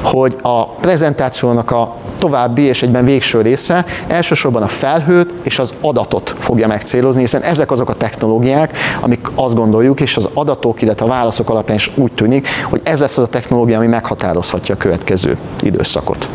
hogy 0.03 0.37
a 0.43 0.67
prezentációnak 0.67 1.71
a 1.71 1.95
további 2.19 2.63
és 2.63 2.83
egyben 2.83 3.05
végső 3.05 3.41
része 3.41 3.85
elsősorban 4.07 4.63
a 4.63 4.69
felhőt 4.69 5.35
és 5.43 5.59
az 5.59 5.75
adatot 5.81 6.35
fogja 6.39 6.67
megcélozni, 6.67 7.21
hiszen 7.21 7.43
ezek 7.43 7.71
azok 7.71 7.91
a 7.91 7.95
technológiák, 7.95 8.79
amik 9.01 9.27
azt 9.35 9.55
gondoljuk, 9.55 10.01
és 10.01 10.17
az 10.17 10.29
adatok, 10.35 10.83
illetve 10.83 11.05
a 11.05 11.09
válaszok 11.09 11.51
alapján 11.51 11.77
is 11.77 11.91
úgy 11.95 12.13
tűnik, 12.13 12.49
hogy 12.65 12.81
ez 12.85 12.99
lesz 12.99 13.19
az 13.19 13.25
a 13.25 13.29
technológia, 13.29 13.77
ami 13.77 13.87
meghatározhatja 13.87 14.75
a 14.75 14.79
következő 14.79 15.37
időszakot. 15.61 16.29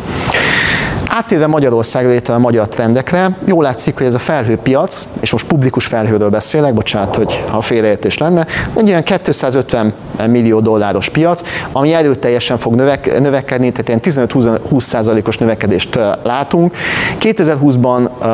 Áttérve 1.14 1.46
Magyarországra, 1.46 2.10
illetve 2.10 2.34
a 2.34 2.38
magyar 2.38 2.68
trendekre, 2.68 3.36
jól 3.44 3.62
látszik, 3.62 3.96
hogy 3.96 4.06
ez 4.06 4.14
a 4.14 4.18
felhőpiac, 4.18 5.06
és 5.20 5.32
most 5.32 5.46
publikus 5.46 5.86
felhőről 5.86 6.28
beszélek, 6.28 6.74
bocsánat, 6.74 7.16
hogy 7.16 7.44
ha 7.50 7.60
félreértés 7.60 8.18
lenne, 8.18 8.46
egy 8.76 8.88
olyan 8.88 9.02
250 9.02 9.94
millió 10.26 10.60
dolláros 10.60 11.08
piac, 11.08 11.42
ami 11.72 11.94
erőteljesen 11.94 12.58
fog 12.58 12.74
növek, 12.74 13.20
növekedni, 13.20 13.70
tehát 13.70 13.88
ilyen 13.88 14.28
15-20%-os 14.28 15.38
növekedést 15.38 15.98
látunk. 16.22 16.76
2020-ban 17.20 18.00
uh, 18.00 18.26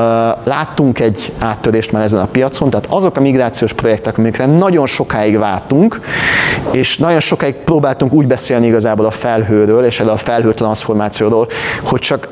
láttunk 0.44 1.00
egy 1.00 1.32
áttörést 1.38 1.92
már 1.92 2.02
ezen 2.02 2.20
a 2.20 2.26
piacon, 2.26 2.70
tehát 2.70 2.86
azok 2.88 3.16
a 3.16 3.20
migrációs 3.20 3.72
projektek, 3.72 4.18
amikre 4.18 4.46
nagyon 4.46 4.86
sokáig 4.86 5.38
vártunk, 5.38 6.00
és 6.70 6.98
nagyon 6.98 7.20
sokáig 7.20 7.54
próbáltunk 7.54 8.12
úgy 8.12 8.26
beszélni 8.26 8.66
igazából 8.66 9.06
a 9.06 9.10
felhőről, 9.10 9.84
és 9.84 10.00
erről 10.00 10.12
a 10.12 10.16
felhő 10.16 10.52
transformációról, 10.52 11.48
hogy 11.82 12.00
csak 12.00 12.28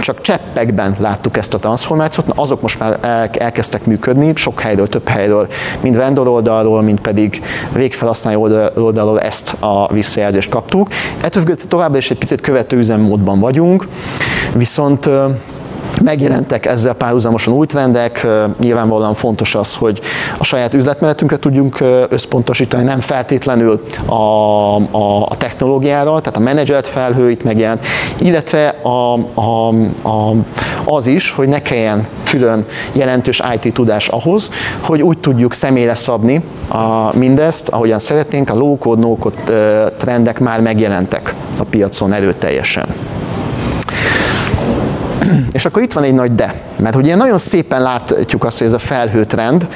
csak 0.00 0.20
cseppekben 0.20 0.96
láttuk 0.98 1.36
ezt 1.36 1.54
a 1.54 1.58
transformációt, 1.58 2.26
na 2.26 2.42
azok 2.42 2.60
most 2.60 2.78
már 2.78 2.98
elkezdtek 3.32 3.84
működni, 3.86 4.32
sok 4.34 4.60
helyről, 4.60 4.88
több 4.88 5.08
helyről, 5.08 5.46
mind 5.80 5.96
vendor 5.96 6.28
oldalról, 6.28 6.82
mind 6.82 7.00
pedig 7.00 7.42
végfelhasználó 7.72 8.42
oldalról 8.76 9.20
ezt 9.20 9.56
a 9.60 9.92
visszajelzést 9.92 10.48
kaptuk. 10.48 10.88
Ettől 11.20 11.56
továbbra 11.68 11.98
is 11.98 12.10
egy 12.10 12.18
picit 12.18 12.40
követő 12.40 12.76
üzemmódban 12.76 13.40
vagyunk, 13.40 13.88
viszont 14.54 15.08
Megjelentek 16.04 16.66
ezzel 16.66 16.92
párhuzamosan 16.92 17.54
új 17.54 17.66
trendek, 17.66 18.26
nyilvánvalóan 18.58 19.14
fontos 19.14 19.54
az, 19.54 19.74
hogy 19.74 20.00
a 20.38 20.44
saját 20.44 20.74
üzletmenetünkre 20.74 21.36
tudjunk 21.36 21.78
összpontosítani, 22.08 22.84
nem 22.84 23.00
feltétlenül 23.00 23.82
a, 24.06 24.14
a, 24.14 25.26
a 25.28 25.36
technológiára, 25.36 26.20
tehát 26.20 26.36
a 26.36 26.40
menedzselt 26.40 26.86
felhő 26.86 27.30
itt 27.30 27.42
megjelent, 27.42 27.86
illetve 28.18 28.68
a, 28.82 29.14
a, 29.40 29.68
a, 30.08 30.34
az 30.84 31.06
is, 31.06 31.30
hogy 31.30 31.48
ne 31.48 31.62
kelljen 31.62 32.06
külön 32.24 32.66
jelentős 32.92 33.42
IT 33.54 33.74
tudás 33.74 34.08
ahhoz, 34.08 34.50
hogy 34.80 35.02
úgy 35.02 35.18
tudjuk 35.18 35.52
személyre 35.52 35.94
szabni 35.94 36.44
a, 36.68 37.16
mindezt, 37.16 37.68
ahogyan 37.68 37.98
szeretnénk, 37.98 38.50
a 38.50 38.54
low-code, 38.54 39.00
no-code 39.00 39.90
trendek 39.96 40.38
már 40.38 40.60
megjelentek 40.60 41.34
a 41.58 41.64
piacon 41.64 42.12
erőteljesen. 42.12 42.86
És 45.52 45.64
akkor 45.64 45.82
itt 45.82 45.92
van 45.92 46.04
egy 46.04 46.14
nagy 46.14 46.34
de, 46.34 46.54
mert 46.80 46.96
ugye 46.96 47.16
nagyon 47.16 47.38
szépen 47.38 47.82
látjuk 47.82 48.44
azt, 48.44 48.58
hogy 48.58 48.66
ez 48.66 48.72
a 48.72 48.78
felhőtrend 48.78 49.68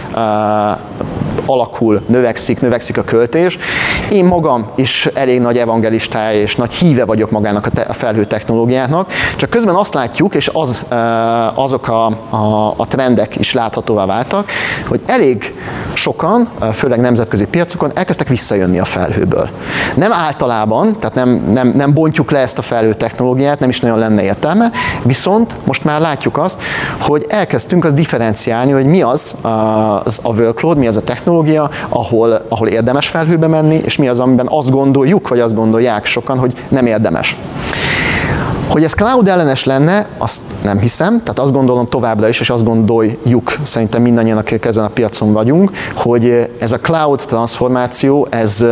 alakul, 1.46 2.02
növekszik, 2.06 2.60
növekszik 2.60 2.98
a 2.98 3.04
költés. 3.04 3.58
Én 4.10 4.24
magam 4.24 4.68
is 4.74 5.06
elég 5.14 5.40
nagy 5.40 5.58
evangelistája 5.58 6.40
és 6.40 6.56
nagy 6.56 6.72
híve 6.72 7.04
vagyok 7.04 7.30
magának 7.30 7.66
a, 7.66 7.70
te, 7.70 7.80
a 7.80 7.92
felhő 7.92 8.24
technológiának, 8.24 9.12
csak 9.36 9.50
közben 9.50 9.74
azt 9.74 9.94
látjuk, 9.94 10.34
és 10.34 10.50
az, 10.52 10.82
azok 11.54 11.88
a, 11.88 12.06
a, 12.30 12.74
a 12.76 12.86
trendek 12.86 13.36
is 13.36 13.52
láthatóvá 13.52 14.06
váltak, 14.06 14.50
hogy 14.88 15.02
elég 15.06 15.54
sokan, 15.92 16.48
főleg 16.72 17.00
nemzetközi 17.00 17.44
piacokon 17.44 17.90
elkezdtek 17.94 18.28
visszajönni 18.28 18.78
a 18.78 18.84
felhőből. 18.84 19.48
Nem 19.94 20.12
általában, 20.12 20.98
tehát 20.98 21.14
nem, 21.14 21.44
nem, 21.52 21.68
nem 21.68 21.94
bontjuk 21.94 22.30
le 22.30 22.38
ezt 22.38 22.58
a 22.58 22.62
felhő 22.62 22.94
technológiát, 22.94 23.58
nem 23.60 23.68
is 23.68 23.80
nagyon 23.80 23.98
lenne 23.98 24.22
értelme, 24.22 24.70
viszont 25.02 25.56
most 25.64 25.84
már 25.84 26.00
látjuk 26.00 26.38
azt, 26.38 26.60
hogy 27.00 27.24
elkezdtünk 27.28 27.84
az 27.84 27.92
differenciálni, 27.92 28.72
hogy 28.72 28.86
mi 28.86 29.02
az 29.02 29.34
a, 30.22 30.34
workload, 30.38 30.78
mi 30.78 30.86
az 30.86 30.96
a 30.96 31.02
technológia, 31.02 31.70
ahol, 31.88 32.40
ahol 32.48 32.68
érdemes 32.68 33.08
felhőbe 33.08 33.46
menni, 33.46 33.80
és 33.84 33.96
mi 33.96 34.08
az, 34.08 34.20
amiben 34.20 34.46
azt 34.50 34.70
gondoljuk, 34.70 35.28
vagy 35.28 35.40
azt 35.40 35.54
gondolják 35.54 36.04
sokan, 36.04 36.38
hogy 36.38 36.54
nem 36.68 36.86
érdemes. 36.86 37.38
Hogy 38.68 38.84
ez 38.84 38.92
cloud 38.92 39.28
ellenes 39.28 39.64
lenne, 39.64 40.06
azt 40.18 40.42
nem 40.62 40.78
hiszem, 40.78 41.20
tehát 41.20 41.38
azt 41.38 41.52
gondolom 41.52 41.86
továbbra 41.86 42.28
is, 42.28 42.40
és 42.40 42.50
azt 42.50 42.64
gondoljuk, 42.64 43.56
szerintem 43.62 44.02
mindannyian, 44.02 44.38
akik 44.38 44.64
ezen 44.64 44.84
a 44.84 44.88
piacon 44.88 45.32
vagyunk, 45.32 45.70
hogy 45.94 46.50
ez 46.58 46.72
a 46.72 46.78
cloud 46.78 47.22
transformáció, 47.26 48.26
ez, 48.30 48.64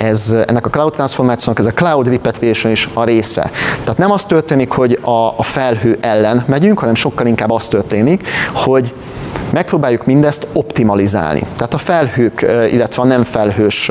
ez, 0.00 0.34
ennek 0.46 0.66
a 0.66 0.70
cloud 0.70 0.92
transformációnak 0.92 1.58
ez 1.58 1.66
a 1.66 1.72
cloud 1.72 2.08
repatriation 2.08 2.72
is 2.72 2.88
a 2.94 3.04
része. 3.04 3.50
Tehát 3.82 3.98
nem 3.98 4.10
az 4.10 4.24
történik, 4.24 4.70
hogy 4.70 4.98
a, 5.02 5.34
a 5.36 5.42
felhő 5.42 5.98
ellen 6.00 6.42
megyünk, 6.46 6.78
hanem 6.78 6.94
sokkal 6.94 7.26
inkább 7.26 7.50
az 7.50 7.68
történik, 7.68 8.28
hogy 8.54 8.94
megpróbáljuk 9.50 10.06
mindezt 10.06 10.46
optimalizálni. 10.52 11.40
Tehát 11.56 11.74
a 11.74 11.78
felhők, 11.78 12.46
illetve 12.70 13.02
a 13.02 13.04
nem 13.04 13.22
felhős 13.22 13.90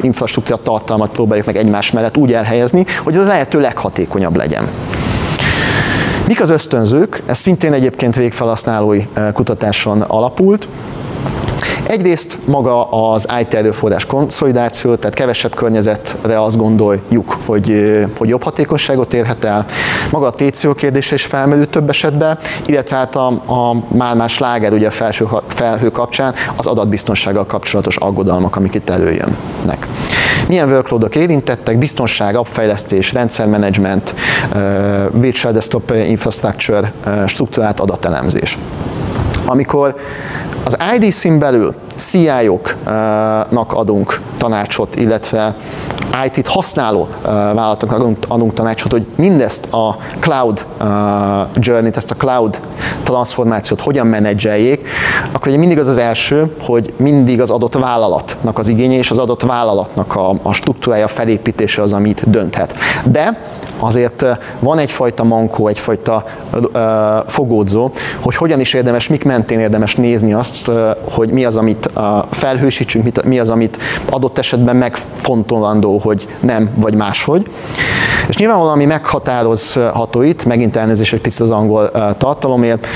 infrastruktúra 0.00 0.62
tartalmat 0.62 1.10
próbáljuk 1.10 1.46
meg 1.46 1.56
egymás 1.56 1.90
mellett 1.90 2.16
úgy 2.16 2.32
elhelyezni, 2.32 2.84
hogy 3.04 3.14
ez 3.14 3.24
a 3.24 3.26
lehető 3.26 3.60
leghatékonyabb 3.60 4.36
legyen. 4.36 4.68
Mik 6.26 6.40
az 6.40 6.50
ösztönzők? 6.50 7.22
Ez 7.26 7.38
szintén 7.38 7.72
egyébként 7.72 8.16
végfelhasználói 8.16 9.02
kutatáson 9.32 10.00
alapult. 10.00 10.68
Egyrészt 11.86 12.38
maga 12.44 12.82
az 12.84 13.26
IT 13.40 13.54
erőforrás 13.54 14.06
konszolidáció, 14.06 14.94
tehát 14.94 15.16
kevesebb 15.16 15.54
környezetre 15.54 16.40
azt 16.40 16.56
gondoljuk, 16.56 17.36
hogy, 17.44 17.82
hogy 18.18 18.28
jobb 18.28 18.42
hatékonyságot 18.42 19.14
érhet 19.14 19.44
el. 19.44 19.64
Maga 20.10 20.26
a 20.26 20.30
TCO 20.30 20.74
kérdése 20.74 21.14
is 21.14 21.24
felmerült 21.24 21.68
több 21.68 21.88
esetben, 21.88 22.38
illetve 22.66 22.96
hát 22.96 23.16
a, 23.16 23.26
a 23.28 23.82
már 23.88 24.16
más 24.16 24.32
sláger 24.32 24.72
ugye 24.72 24.86
a 24.86 24.90
felső, 24.90 25.26
felhő 25.46 25.90
kapcsán 25.90 26.34
az 26.56 26.66
adatbiztonsággal 26.66 27.46
kapcsolatos 27.46 27.96
aggodalmak, 27.96 28.56
amik 28.56 28.74
itt 28.74 28.90
előjönnek. 28.90 29.86
Milyen 30.48 30.68
workloadok 30.68 31.14
érintettek? 31.16 31.78
Biztonság, 31.78 32.36
appfejlesztés, 32.36 33.12
rendszermenedzsment, 33.12 34.14
virtual 35.12 35.52
desktop 35.52 35.92
infrastructure, 36.06 36.92
struktúrált 37.26 37.80
adatelemzés. 37.80 38.58
Amikor 39.46 39.96
az 40.66 40.76
IDC-n 40.94 41.38
belül 41.38 41.74
CIO-knak 41.96 43.72
adunk 43.72 44.20
tanácsot, 44.38 44.96
illetve 44.96 45.56
IT-t 46.24 46.48
használó 46.48 47.08
vállalatoknak 47.22 48.16
adunk, 48.28 48.54
tanácsot, 48.54 48.92
hogy 48.92 49.06
mindezt 49.16 49.66
a 49.72 49.96
cloud 50.18 50.66
journey-t, 51.54 51.96
ezt 51.96 52.10
a 52.10 52.14
cloud 52.14 52.60
transformációt 53.02 53.80
hogyan 53.80 54.06
menedzseljék, 54.06 54.88
akkor 55.32 55.48
ugye 55.48 55.58
mindig 55.58 55.78
az 55.78 55.86
az 55.86 55.98
első, 55.98 56.54
hogy 56.62 56.94
mindig 56.96 57.40
az 57.40 57.50
adott 57.50 57.74
vállalatnak 57.74 58.58
az 58.58 58.68
igénye 58.68 58.96
és 58.96 59.10
az 59.10 59.18
adott 59.18 59.42
vállalatnak 59.42 60.14
a, 60.14 60.32
a 60.42 60.52
struktúrája, 60.52 61.08
felépítése 61.08 61.82
az, 61.82 61.92
amit 61.92 62.30
dönthet. 62.30 62.74
De 63.04 63.40
azért 63.78 64.24
van 64.58 64.78
egyfajta 64.78 65.24
mankó, 65.24 65.68
egyfajta 65.68 66.24
uh, 66.52 66.60
fogódzó, 67.26 67.90
hogy 68.20 68.36
hogyan 68.36 68.60
is 68.60 68.74
érdemes, 68.74 69.08
mik 69.08 69.24
mentén 69.24 69.58
érdemes 69.58 69.94
nézni 69.94 70.32
azt, 70.32 70.68
uh, 70.68 70.90
hogy 71.10 71.30
mi 71.30 71.44
az, 71.44 71.56
amit 71.56 71.90
felhősítsünk, 72.30 73.24
mi 73.24 73.38
az, 73.38 73.50
amit 73.50 73.78
adott 74.10 74.38
esetben 74.38 74.76
megfontolandó, 74.76 75.98
hogy 75.98 76.28
nem, 76.40 76.70
vagy 76.74 76.94
máshogy. 76.94 77.46
És 78.28 78.36
nyilván 78.36 78.58
valami 78.58 78.84
meghatározható 78.84 80.22
itt, 80.22 80.44
megint 80.44 80.76
elnézést 80.76 81.12
egy 81.12 81.20
picit 81.20 81.40
az 81.40 81.50
angol 81.50 81.90
tartalomért, 82.18 82.86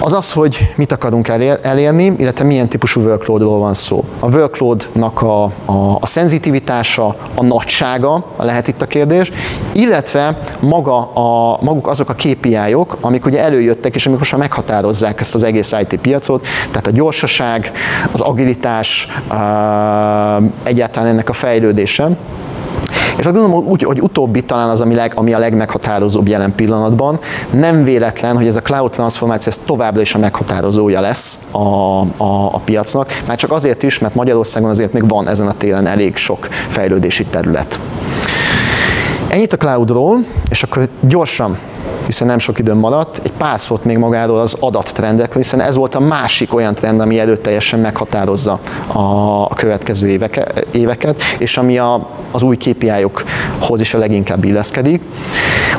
az 0.00 0.12
az, 0.12 0.32
hogy 0.32 0.72
mit 0.76 0.92
akarunk 0.92 1.28
elérni, 1.62 2.04
illetve 2.04 2.44
milyen 2.44 2.68
típusú 2.68 3.00
workloadról 3.00 3.58
van 3.58 3.74
szó. 3.74 4.04
A 4.20 4.28
workloadnak 4.28 5.22
a, 5.22 5.44
a, 5.44 5.96
a 6.00 6.06
szenzitivitása, 6.06 7.16
a 7.34 7.42
nagysága 7.42 8.24
lehet 8.38 8.68
itt 8.68 8.82
a 8.82 8.86
kérdés, 8.86 9.30
illetve 9.72 10.38
maga 10.60 11.12
a, 11.12 11.58
maguk 11.62 11.86
azok 11.86 12.08
a 12.08 12.14
KPI-ok, 12.14 12.96
amik 13.00 13.24
ugye 13.24 13.42
előjöttek, 13.42 13.94
és 13.94 14.06
amik 14.06 14.18
most 14.18 14.32
már 14.32 14.40
meghatározzák 14.40 15.20
ezt 15.20 15.34
az 15.34 15.42
egész 15.42 15.74
IT 15.80 16.00
piacot, 16.00 16.46
tehát 16.70 16.86
a 16.86 16.90
gyorsaság, 16.90 17.72
az 18.12 18.20
agilitás, 18.20 19.08
egyáltalán 20.62 21.08
ennek 21.08 21.28
a 21.28 21.32
fejlődése. 21.32 22.16
És 23.18 23.26
azt 23.26 23.34
gondolom, 23.34 23.64
úgy, 23.66 23.82
hogy 23.82 24.02
utóbbi 24.02 24.42
talán 24.42 24.68
az, 24.68 24.80
ami, 24.80 24.94
leg, 24.94 25.12
ami 25.14 25.32
a 25.32 25.38
legmeghatározóbb 25.38 26.28
jelen 26.28 26.54
pillanatban. 26.54 27.20
Nem 27.50 27.84
véletlen, 27.84 28.36
hogy 28.36 28.46
ez 28.46 28.56
a 28.56 28.60
cloud 28.60 28.90
transformáció 28.90 29.52
ez 29.52 29.60
továbbra 29.66 30.00
is 30.00 30.14
a 30.14 30.18
meghatározója 30.18 31.00
lesz 31.00 31.38
a, 31.50 31.58
a, 31.58 32.46
a 32.52 32.60
piacnak, 32.64 33.22
már 33.26 33.36
csak 33.36 33.52
azért 33.52 33.82
is, 33.82 33.98
mert 33.98 34.14
Magyarországon 34.14 34.70
azért 34.70 34.92
még 34.92 35.08
van 35.08 35.28
ezen 35.28 35.46
a 35.46 35.52
téren 35.52 35.86
elég 35.86 36.16
sok 36.16 36.48
fejlődési 36.68 37.24
terület. 37.24 37.80
Ennyit 39.28 39.52
a 39.52 39.56
cloudról, 39.56 40.18
és 40.50 40.62
akkor 40.62 40.88
gyorsan 41.00 41.58
hiszen 42.06 42.26
nem 42.26 42.38
sok 42.38 42.58
időm 42.58 42.78
maradt, 42.78 43.20
egy 43.24 43.32
pár 43.32 43.60
szót 43.60 43.84
még 43.84 43.98
magáról 43.98 44.38
az 44.38 44.56
adattrendekről, 44.60 45.42
hiszen 45.42 45.60
ez 45.60 45.76
volt 45.76 45.94
a 45.94 46.00
másik 46.00 46.54
olyan 46.54 46.74
trend, 46.74 47.00
ami 47.00 47.20
teljesen 47.42 47.78
meghatározza 47.78 48.58
a 48.92 49.54
következő 49.54 50.08
éveke, 50.08 50.46
éveket, 50.72 51.22
és 51.38 51.56
ami 51.56 51.78
a, 51.78 52.08
az 52.30 52.42
új 52.42 52.56
KPI-okhoz 52.56 53.80
is 53.80 53.94
a 53.94 53.98
leginkább 53.98 54.44
illeszkedik. 54.44 55.02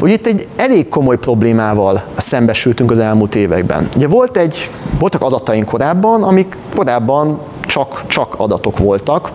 Ugye 0.01 0.13
itt 0.13 0.25
egy 0.25 0.47
elég 0.55 0.89
komoly 0.89 1.17
problémával 1.17 2.03
szembesültünk 2.17 2.91
az 2.91 2.99
elmúlt 2.99 3.35
években. 3.35 3.89
Ugye 3.95 4.07
volt 4.07 4.37
egy, 4.37 4.69
voltak 4.99 5.21
adataink 5.21 5.65
korábban, 5.65 6.23
amik 6.23 6.57
korábban 6.75 7.39
csak, 7.61 8.03
csak 8.07 8.35
adatok 8.37 8.77
voltak, 8.77 9.31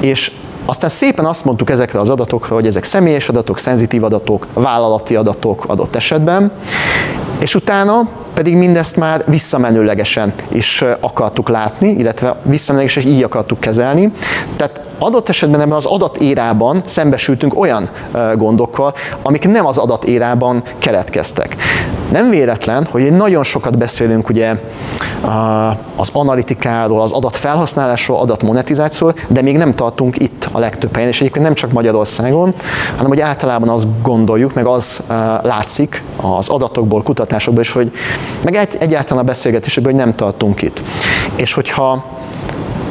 és 0.00 0.32
aztán 0.64 0.90
szépen 0.90 1.24
azt 1.24 1.44
mondtuk 1.44 1.70
ezekre 1.70 2.00
az 2.00 2.10
adatokra, 2.10 2.54
hogy 2.54 2.66
ezek 2.66 2.84
személyes 2.84 3.28
adatok, 3.28 3.58
szenzitív 3.58 4.04
adatok, 4.04 4.46
vállalati 4.52 5.16
adatok 5.16 5.64
adott 5.66 5.96
esetben, 5.96 6.52
és 7.38 7.54
utána 7.54 8.08
pedig 8.34 8.56
mindezt 8.56 8.96
már 8.96 9.24
visszamenőlegesen 9.26 10.32
is 10.48 10.84
akartuk 11.00 11.48
látni, 11.48 11.88
illetve 11.88 12.36
visszamenőlegesen 12.42 13.02
is 13.02 13.16
így 13.16 13.22
akartuk 13.22 13.60
kezelni. 13.60 14.12
Tehát 14.56 14.80
adott 14.98 15.28
esetben 15.28 15.60
ebben 15.60 15.76
az 15.76 15.84
adatérában 15.84 16.82
szembesültünk 16.84 17.58
olyan 17.58 17.88
gondokkal, 18.34 18.94
amik 19.22 19.48
nem 19.48 19.66
az 19.66 19.78
adatérában 19.78 20.62
keletkeztek. 20.78 21.56
Nem 22.12 22.30
véletlen, 22.30 22.86
hogy 22.90 23.12
nagyon 23.12 23.44
sokat 23.44 23.78
beszélünk 23.78 24.28
ugye 24.28 24.54
az 25.96 26.08
analitikáról, 26.12 27.00
az 27.00 27.10
adatfelhasználásról, 27.10 28.18
adatmonetizációról, 28.18 29.18
de 29.28 29.42
még 29.42 29.56
nem 29.56 29.74
tartunk 29.74 30.18
itt 30.18 30.48
a 30.52 30.58
legtöbb 30.58 30.94
helyen, 30.94 31.08
és 31.08 31.20
egyébként 31.20 31.44
nem 31.44 31.54
csak 31.54 31.72
Magyarországon, 31.72 32.54
hanem 32.96 33.08
hogy 33.08 33.20
általában 33.20 33.68
azt 33.68 33.86
gondoljuk, 34.02 34.54
meg 34.54 34.66
az 34.66 35.02
látszik 35.42 36.02
az 36.16 36.48
adatokból, 36.48 37.02
kutatásokból 37.02 37.62
is, 37.62 37.72
hogy 37.72 37.92
meg 38.42 38.54
egy, 38.54 38.76
egyáltalán 38.80 39.22
a 39.22 39.26
beszélgetésekből, 39.26 39.92
hogy 39.92 40.02
nem 40.02 40.12
tartunk 40.12 40.62
itt. 40.62 40.82
És 41.36 41.52
hogyha 41.52 42.04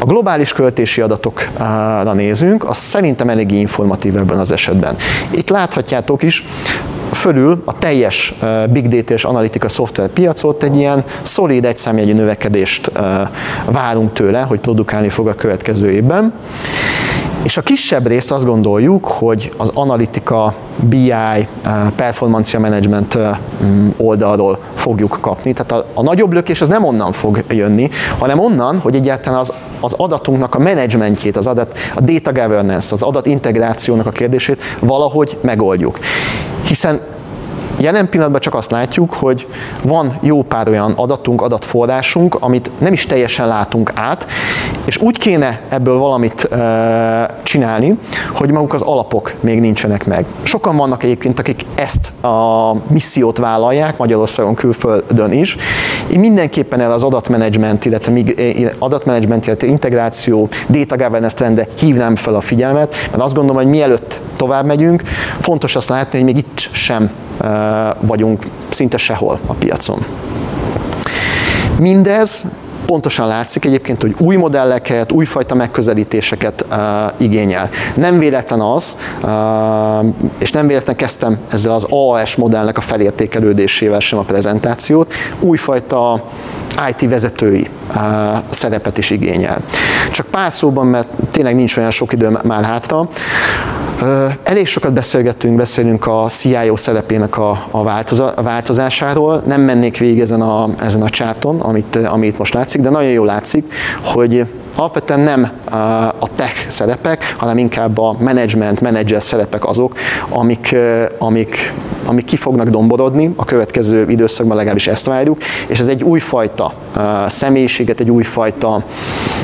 globális 0.07 0.51
költési 0.53 1.01
adatokra 1.01 2.13
nézünk, 2.13 2.69
az 2.69 2.77
szerintem 2.77 3.29
eléggé 3.29 3.59
informatív 3.59 4.17
ebben 4.17 4.39
az 4.39 4.51
esetben. 4.51 4.95
Itt 5.31 5.49
láthatjátok 5.49 6.23
is, 6.23 6.43
fölül 7.11 7.61
a 7.65 7.77
teljes 7.77 8.33
big 8.69 8.87
data 8.87 9.13
és 9.13 9.23
analitika 9.23 9.69
szoftver 9.69 10.07
piacot 10.07 10.63
egy 10.63 10.75
ilyen 10.75 11.03
szolid 11.21 11.65
egyszámjegyű 11.65 12.13
növekedést 12.13 12.91
várunk 13.65 14.13
tőle, 14.13 14.41
hogy 14.41 14.59
produkálni 14.59 15.09
fog 15.09 15.27
a 15.27 15.33
következő 15.33 15.91
évben. 15.91 16.33
És 17.47 17.57
a 17.57 17.61
kisebb 17.61 18.07
részt 18.07 18.31
azt 18.31 18.45
gondoljuk, 18.45 19.05
hogy 19.05 19.53
az 19.57 19.71
analitika, 19.73 20.53
BI, 20.75 21.13
performancia 21.95 22.59
management 22.59 23.17
oldalról 23.97 24.59
fogjuk 24.73 25.17
kapni. 25.21 25.53
Tehát 25.53 25.71
a, 25.71 25.85
a 25.93 26.01
nagyobb 26.01 26.33
lökés 26.33 26.61
az 26.61 26.67
nem 26.67 26.83
onnan 26.83 27.11
fog 27.11 27.43
jönni, 27.49 27.89
hanem 28.17 28.39
onnan, 28.39 28.79
hogy 28.79 28.95
egyáltalán 28.95 29.39
az, 29.39 29.53
az 29.79 29.93
adatunknak 29.93 30.55
a 30.55 30.59
menedzsmentjét, 30.59 31.37
az 31.37 31.47
adat, 31.47 31.77
a 31.95 32.01
data 32.01 32.31
governance, 32.31 32.87
az 32.91 33.01
adat 33.01 33.25
integrációnak 33.25 34.05
a 34.05 34.11
kérdését 34.11 34.61
valahogy 34.79 35.39
megoldjuk. 35.41 35.99
Hiszen 36.65 37.01
Jelen 37.79 38.09
pillanatban 38.09 38.41
csak 38.41 38.55
azt 38.55 38.71
látjuk, 38.71 39.13
hogy 39.13 39.47
van 39.81 40.13
jó 40.21 40.41
pár 40.41 40.69
olyan 40.69 40.91
adatunk, 40.91 41.41
adatforrásunk, 41.41 42.37
amit 42.39 42.71
nem 42.79 42.93
is 42.93 43.05
teljesen 43.05 43.47
látunk 43.47 43.91
át, 43.95 44.27
és 44.85 44.97
úgy 44.97 45.17
kéne 45.17 45.61
ebből 45.69 45.97
valamit 45.97 46.43
e, 46.43 47.25
csinálni, 47.43 47.97
hogy 48.35 48.51
maguk 48.51 48.73
az 48.73 48.81
alapok 48.81 49.33
még 49.39 49.59
nincsenek 49.59 50.05
meg. 50.05 50.25
Sokan 50.43 50.75
vannak 50.75 51.03
egyébként, 51.03 51.39
akik 51.39 51.65
ezt 51.75 52.23
a 52.23 52.71
missziót 52.87 53.37
vállalják, 53.37 53.97
Magyarországon, 53.97 54.55
külföldön 54.55 55.31
is. 55.31 55.57
Én 56.11 56.19
mindenképpen 56.19 56.79
el 56.79 56.91
az 56.91 57.03
adatmenedzsment, 57.03 57.85
illetve 57.85 58.13
adatmenedzsment, 58.79 59.45
illetve 59.45 59.67
integráció, 59.67 60.49
data 60.69 60.95
governance 60.95 61.35
trende 61.35 61.67
hívnám 61.79 62.15
fel 62.15 62.35
a 62.35 62.41
figyelmet, 62.41 62.95
mert 63.11 63.23
azt 63.23 63.33
gondolom, 63.33 63.61
hogy 63.61 63.71
mielőtt 63.71 64.19
tovább 64.35 64.65
megyünk, 64.65 65.01
fontos 65.39 65.75
azt 65.75 65.89
látni, 65.89 66.17
hogy 66.17 66.33
még 66.33 66.37
itt 66.37 66.69
sem 66.71 67.11
vagyunk 68.01 68.45
szinte 68.69 68.97
sehol 68.97 69.39
a 69.45 69.53
piacon. 69.53 70.05
Mindez 71.79 72.45
pontosan 72.87 73.27
látszik 73.27 73.65
egyébként, 73.65 74.01
hogy 74.01 74.15
új 74.17 74.35
modelleket, 74.35 75.11
újfajta 75.11 75.55
megközelítéseket 75.55 76.65
uh, 76.69 76.77
igényel. 77.17 77.69
Nem 77.95 78.19
véletlen 78.19 78.59
az, 78.59 78.97
uh, 79.23 79.29
és 80.39 80.51
nem 80.51 80.67
véletlen 80.67 80.95
kezdtem 80.95 81.37
ezzel 81.51 81.71
az 81.71 81.85
AAS 81.89 82.35
modellnek 82.35 82.77
a 82.77 82.81
felértékelődésével 82.81 83.99
sem 83.99 84.19
a 84.19 84.21
prezentációt, 84.21 85.13
újfajta 85.39 86.23
IT 86.89 87.09
vezetői 87.09 87.69
uh, 87.89 88.03
szerepet 88.49 88.97
is 88.97 89.09
igényel. 89.09 89.57
Csak 90.11 90.25
pár 90.25 90.51
szóban, 90.51 90.87
mert 90.87 91.07
tényleg 91.31 91.55
nincs 91.55 91.77
olyan 91.77 91.91
sok 91.91 92.13
idő 92.13 92.37
már 92.43 92.63
hátra, 92.63 93.07
Elég 94.43 94.67
sokat 94.67 94.93
beszélgettünk, 94.93 95.55
beszélünk 95.55 96.07
a 96.07 96.25
CIO 96.29 96.77
szerepének 96.77 97.37
a, 97.37 97.67
a, 97.71 97.83
változásáról. 98.43 99.41
Nem 99.45 99.61
mennék 99.61 99.97
végig 99.97 100.19
ezen 100.19 100.41
a, 100.41 100.67
ezen 100.81 101.01
a 101.01 101.09
csáton, 101.09 101.59
amit, 101.59 101.95
amit 101.95 102.37
most 102.37 102.53
látszik, 102.53 102.81
de 102.81 102.89
nagyon 102.89 103.11
jól 103.11 103.25
látszik, 103.25 103.73
hogy 104.03 104.45
alapvetően 104.75 105.19
nem 105.19 105.51
a 106.19 106.27
tech 106.35 106.69
szerepek, 106.69 107.33
hanem 107.37 107.57
inkább 107.57 107.97
a 107.97 108.15
management, 108.19 108.81
manager 108.81 109.21
szerepek 109.21 109.65
azok, 109.65 109.95
amik, 110.29 110.75
amik, 111.17 111.73
amik 112.05 112.25
ki 112.25 112.35
fognak 112.35 112.67
domborodni 112.67 113.33
a 113.35 113.45
következő 113.45 114.05
időszakban, 114.09 114.55
legalábbis 114.55 114.87
ezt 114.87 115.05
várjuk, 115.05 115.37
és 115.67 115.79
ez 115.79 115.87
egy 115.87 116.03
újfajta 116.03 116.73
személyiséget, 117.27 117.99
egy 117.99 118.11
újfajta, 118.11 118.83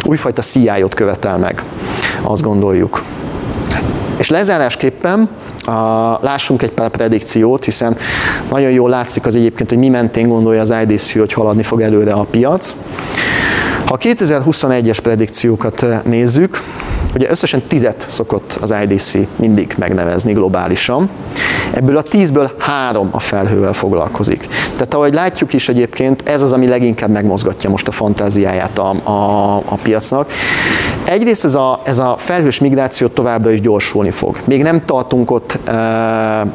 újfajta 0.03 0.41
CIO-t 0.41 0.93
követel 0.93 1.37
meg, 1.37 1.63
azt 2.21 2.41
gondoljuk. 2.41 3.03
És 4.17 4.29
lezárásképpen 4.29 5.29
a, 5.65 5.71
lássunk 6.21 6.61
egy 6.61 6.71
pár 6.71 6.89
predikciót, 6.89 7.63
hiszen 7.63 7.97
nagyon 8.49 8.71
jól 8.71 8.89
látszik 8.89 9.25
az 9.25 9.35
egyébként, 9.35 9.69
hogy 9.69 9.77
mi 9.77 9.89
mentén 9.89 10.27
gondolja 10.27 10.61
az 10.61 10.73
IDC, 10.81 11.13
hogy 11.13 11.33
haladni 11.33 11.63
fog 11.63 11.81
előre 11.81 12.11
a 12.13 12.23
piac. 12.23 12.75
Ha 13.85 13.93
a 13.93 13.97
2021-es 13.97 14.97
predikciókat 15.03 15.85
nézzük, 16.05 16.61
ugye 17.13 17.29
összesen 17.29 17.61
tizet 17.67 18.05
szokott 18.09 18.57
az 18.61 18.73
IDC 18.83 19.13
mindig 19.35 19.75
megnevezni 19.77 20.33
globálisan. 20.33 21.09
Ebből 21.73 21.97
a 21.97 22.01
tízből 22.01 22.51
három 22.59 23.09
a 23.11 23.19
felhővel 23.19 23.73
foglalkozik. 23.73 24.47
Tehát 24.73 24.93
ahogy 24.93 25.13
látjuk 25.13 25.53
is 25.53 25.69
egyébként, 25.69 26.29
ez 26.29 26.41
az, 26.41 26.53
ami 26.53 26.67
leginkább 26.67 27.09
megmozgatja 27.09 27.69
most 27.69 27.87
a 27.87 27.91
fantáziáját 27.91 28.77
a, 28.77 28.89
a, 29.03 29.55
a 29.57 29.75
piacnak. 29.83 30.31
Egyrészt 31.05 31.45
ez 31.45 31.55
a, 31.55 31.81
ez 31.83 31.99
a 31.99 32.15
felhős 32.17 32.59
migráció 32.59 33.07
továbbra 33.07 33.51
is 33.51 33.61
gyorsulni 33.61 34.09
fog. 34.09 34.39
Még 34.45 34.61
nem 34.61 34.79
tartunk 34.79 35.31
ott, 35.31 35.59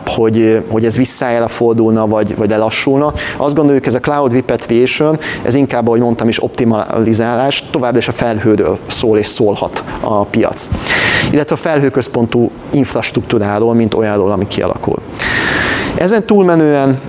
hogy, 0.06 0.64
hogy 0.70 0.84
ez 0.84 0.96
visszaáll 0.96 1.46
fordulna, 1.46 2.06
vagy, 2.06 2.36
vagy 2.36 2.48
lelassulna. 2.50 3.12
Azt 3.36 3.54
gondoljuk, 3.54 3.86
ez 3.86 3.94
a 3.94 4.00
cloud 4.00 4.32
repatriation, 4.32 5.18
ez 5.42 5.54
inkább, 5.54 5.86
ahogy 5.86 6.00
mondtam 6.00 6.28
is, 6.28 6.42
optimalizálás, 6.42 7.64
továbbra 7.70 7.98
is 7.98 8.08
a 8.08 8.12
felhőről 8.12 8.78
szól 8.86 9.18
és 9.18 9.26
szólhat 9.26 9.84
a 10.00 10.24
piac. 10.24 10.68
Illetve 11.30 11.54
a 11.54 11.58
felhőközpontú 11.58 12.50
infrastruktúráról, 12.70 13.74
mint 13.74 13.94
olyanról, 13.94 14.30
ami 14.30 14.46
kialakul. 14.46 14.96
Ezen 15.98 16.24
túlmenően 16.24 17.00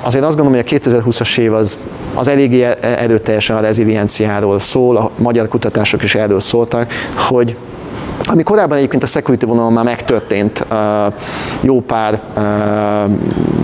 azért 0.00 0.24
azt 0.24 0.36
gondolom, 0.36 0.52
hogy 0.52 0.64
a 0.66 0.78
2020-as 0.78 1.38
év 1.38 1.52
az, 1.52 1.78
az 2.14 2.28
eléggé 2.28 2.68
erőteljesen 2.80 3.56
a 3.56 3.60
rezilienciáról 3.60 4.58
szól, 4.58 4.96
a 4.96 5.10
magyar 5.18 5.48
kutatások 5.48 6.02
is 6.02 6.14
erről 6.14 6.40
szóltak, 6.40 6.92
hogy 7.16 7.56
ami 8.24 8.42
korábban 8.42 8.76
egyébként 8.76 9.02
a 9.02 9.06
security 9.06 9.44
vonalon 9.44 9.72
már 9.72 9.84
megtörtént, 9.84 10.66
jó 11.60 11.80
pár, 11.80 12.20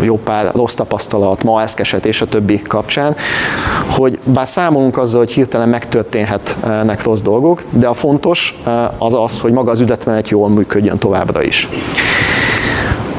jó 0.01 0.17
pár 0.17 0.51
rossz 0.55 0.75
tapasztalat, 0.75 1.43
ma 1.43 1.63
eszkeset 1.63 2.07
és 2.07 2.21
a 2.21 2.27
többi 2.27 2.63
kapcsán, 2.63 3.17
hogy 3.91 4.19
bár 4.25 4.47
számolunk 4.47 4.99
azzal, 4.99 5.21
hogy 5.21 5.33
hirtelen 5.33 5.69
megtörténhetnek 5.69 7.03
rossz 7.03 7.21
dolgok, 7.21 7.63
de 7.71 7.87
a 7.87 7.95
fontos 7.95 8.61
az 8.99 9.15
az, 9.15 9.41
hogy 9.41 9.53
maga 9.53 9.71
az 9.71 9.81
üzletmenet 9.81 10.29
jól 10.29 10.49
működjön 10.49 10.99
továbbra 10.99 11.43
is. 11.43 11.69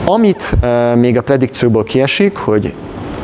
Amit 0.06 0.58
még 0.96 1.18
a 1.18 1.22
predikcióból 1.22 1.84
kiesik, 1.84 2.38
hogy 2.38 2.74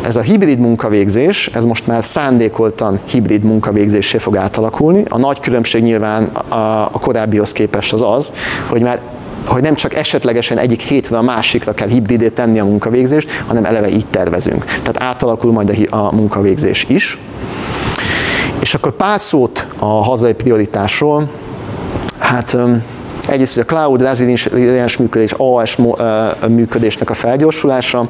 ez 0.06 0.16
a 0.16 0.22
hibrid 0.22 0.60
munkavégzés, 0.60 1.48
ez 1.48 1.66
most 1.66 1.88
már 1.88 2.04
szándékoltan 2.04 3.00
hibrid 3.10 3.44
munkavégzésé 3.44 4.18
fog 4.18 4.38
átalakulni. 4.38 5.04
A 5.10 5.18
nagy 5.18 5.40
különbség 5.40 5.84
nyilván 5.84 6.24
a, 6.24 6.56
a 6.92 7.00
korábbihoz 7.00 7.52
képest 7.52 7.94
az 7.94 8.02
az, 8.02 8.32
hogy 8.68 8.82
már 8.82 9.02
hogy 9.48 9.62
nem 9.62 9.76
csak 9.76 9.96
esetlegesen 9.96 10.58
egyik 10.58 10.82
hétről 10.82 11.18
a 11.18 11.22
másikra 11.22 11.74
kell 11.74 11.88
hibridé 11.88 12.30
tenni 12.30 12.60
a 12.60 12.66
munkavégzést, 12.66 13.30
hanem 13.48 13.66
eleve 13.66 13.90
így 13.90 14.06
tervezünk. 14.08 14.64
Tehát 14.64 15.04
átalakul 15.04 15.52
majd 15.52 15.88
a, 15.90 15.96
a 15.96 16.16
munkavégzés 16.16 16.86
is. 16.90 17.20
És 18.60 18.74
akkor 18.74 18.92
pár 18.92 19.20
szót 19.20 19.68
a 19.80 19.86
hazai 19.86 20.34
prioritásról. 20.34 21.30
Hát 22.20 22.58
Egyrészt, 23.28 23.58
a 23.58 23.64
cloud 23.64 24.02
reziliens 24.02 24.98
működés, 24.98 25.34
AS 25.38 25.78
működésnek 26.48 27.10
a 27.10 27.14
felgyorsulása, 27.14 28.10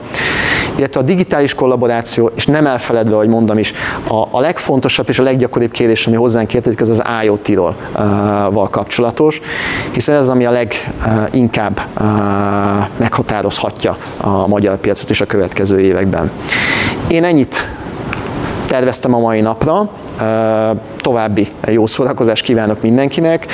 illetve 0.76 1.00
a 1.00 1.04
digitális 1.04 1.54
kollaboráció, 1.54 2.32
és 2.36 2.46
nem 2.46 2.66
elfeledve, 2.66 3.16
hogy 3.16 3.28
mondom 3.28 3.58
is, 3.58 3.74
a, 4.08 4.28
a 4.32 4.40
legfontosabb 4.40 5.10
és 5.10 5.20
a 5.20 5.24
leggyakoribb 5.24 5.72
kérdés, 5.72 6.08
ami 6.08 6.16
hozzánk 6.16 6.48
kérdezik, 6.48 6.82
az 6.82 6.90
az 6.90 7.04
IoT-ról 7.24 7.76
val 8.52 8.70
kapcsolatos, 8.70 9.42
hiszen 9.92 10.16
ez 10.16 10.22
az, 10.22 10.30
ami 10.30 10.46
a 10.46 10.52
leginkább 10.52 11.82
meghatározhatja 12.98 13.98
a 14.18 14.48
magyar 14.48 14.78
piacot 14.78 15.10
is 15.10 15.22
a 15.22 15.26
következő 15.26 15.80
években. 15.80 16.32
Én 17.08 17.24
ennyit 17.24 17.68
terveztem 18.72 19.14
a 19.14 19.20
mai 19.20 19.42
napra. 19.42 19.90
További 20.98 21.48
jó 21.68 21.86
szórakozást 21.86 22.44
kívánok 22.44 22.82
mindenkinek, 22.82 23.46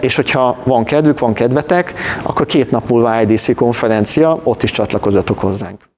és 0.00 0.16
hogyha 0.16 0.56
van 0.64 0.84
kedvük, 0.84 1.18
van 1.18 1.32
kedvetek, 1.32 1.94
akkor 2.22 2.46
két 2.46 2.70
nap 2.70 2.88
múlva 2.88 3.20
IDC 3.20 3.54
konferencia, 3.54 4.38
ott 4.44 4.62
is 4.62 4.70
csatlakozzatok 4.70 5.38
hozzánk. 5.38 5.88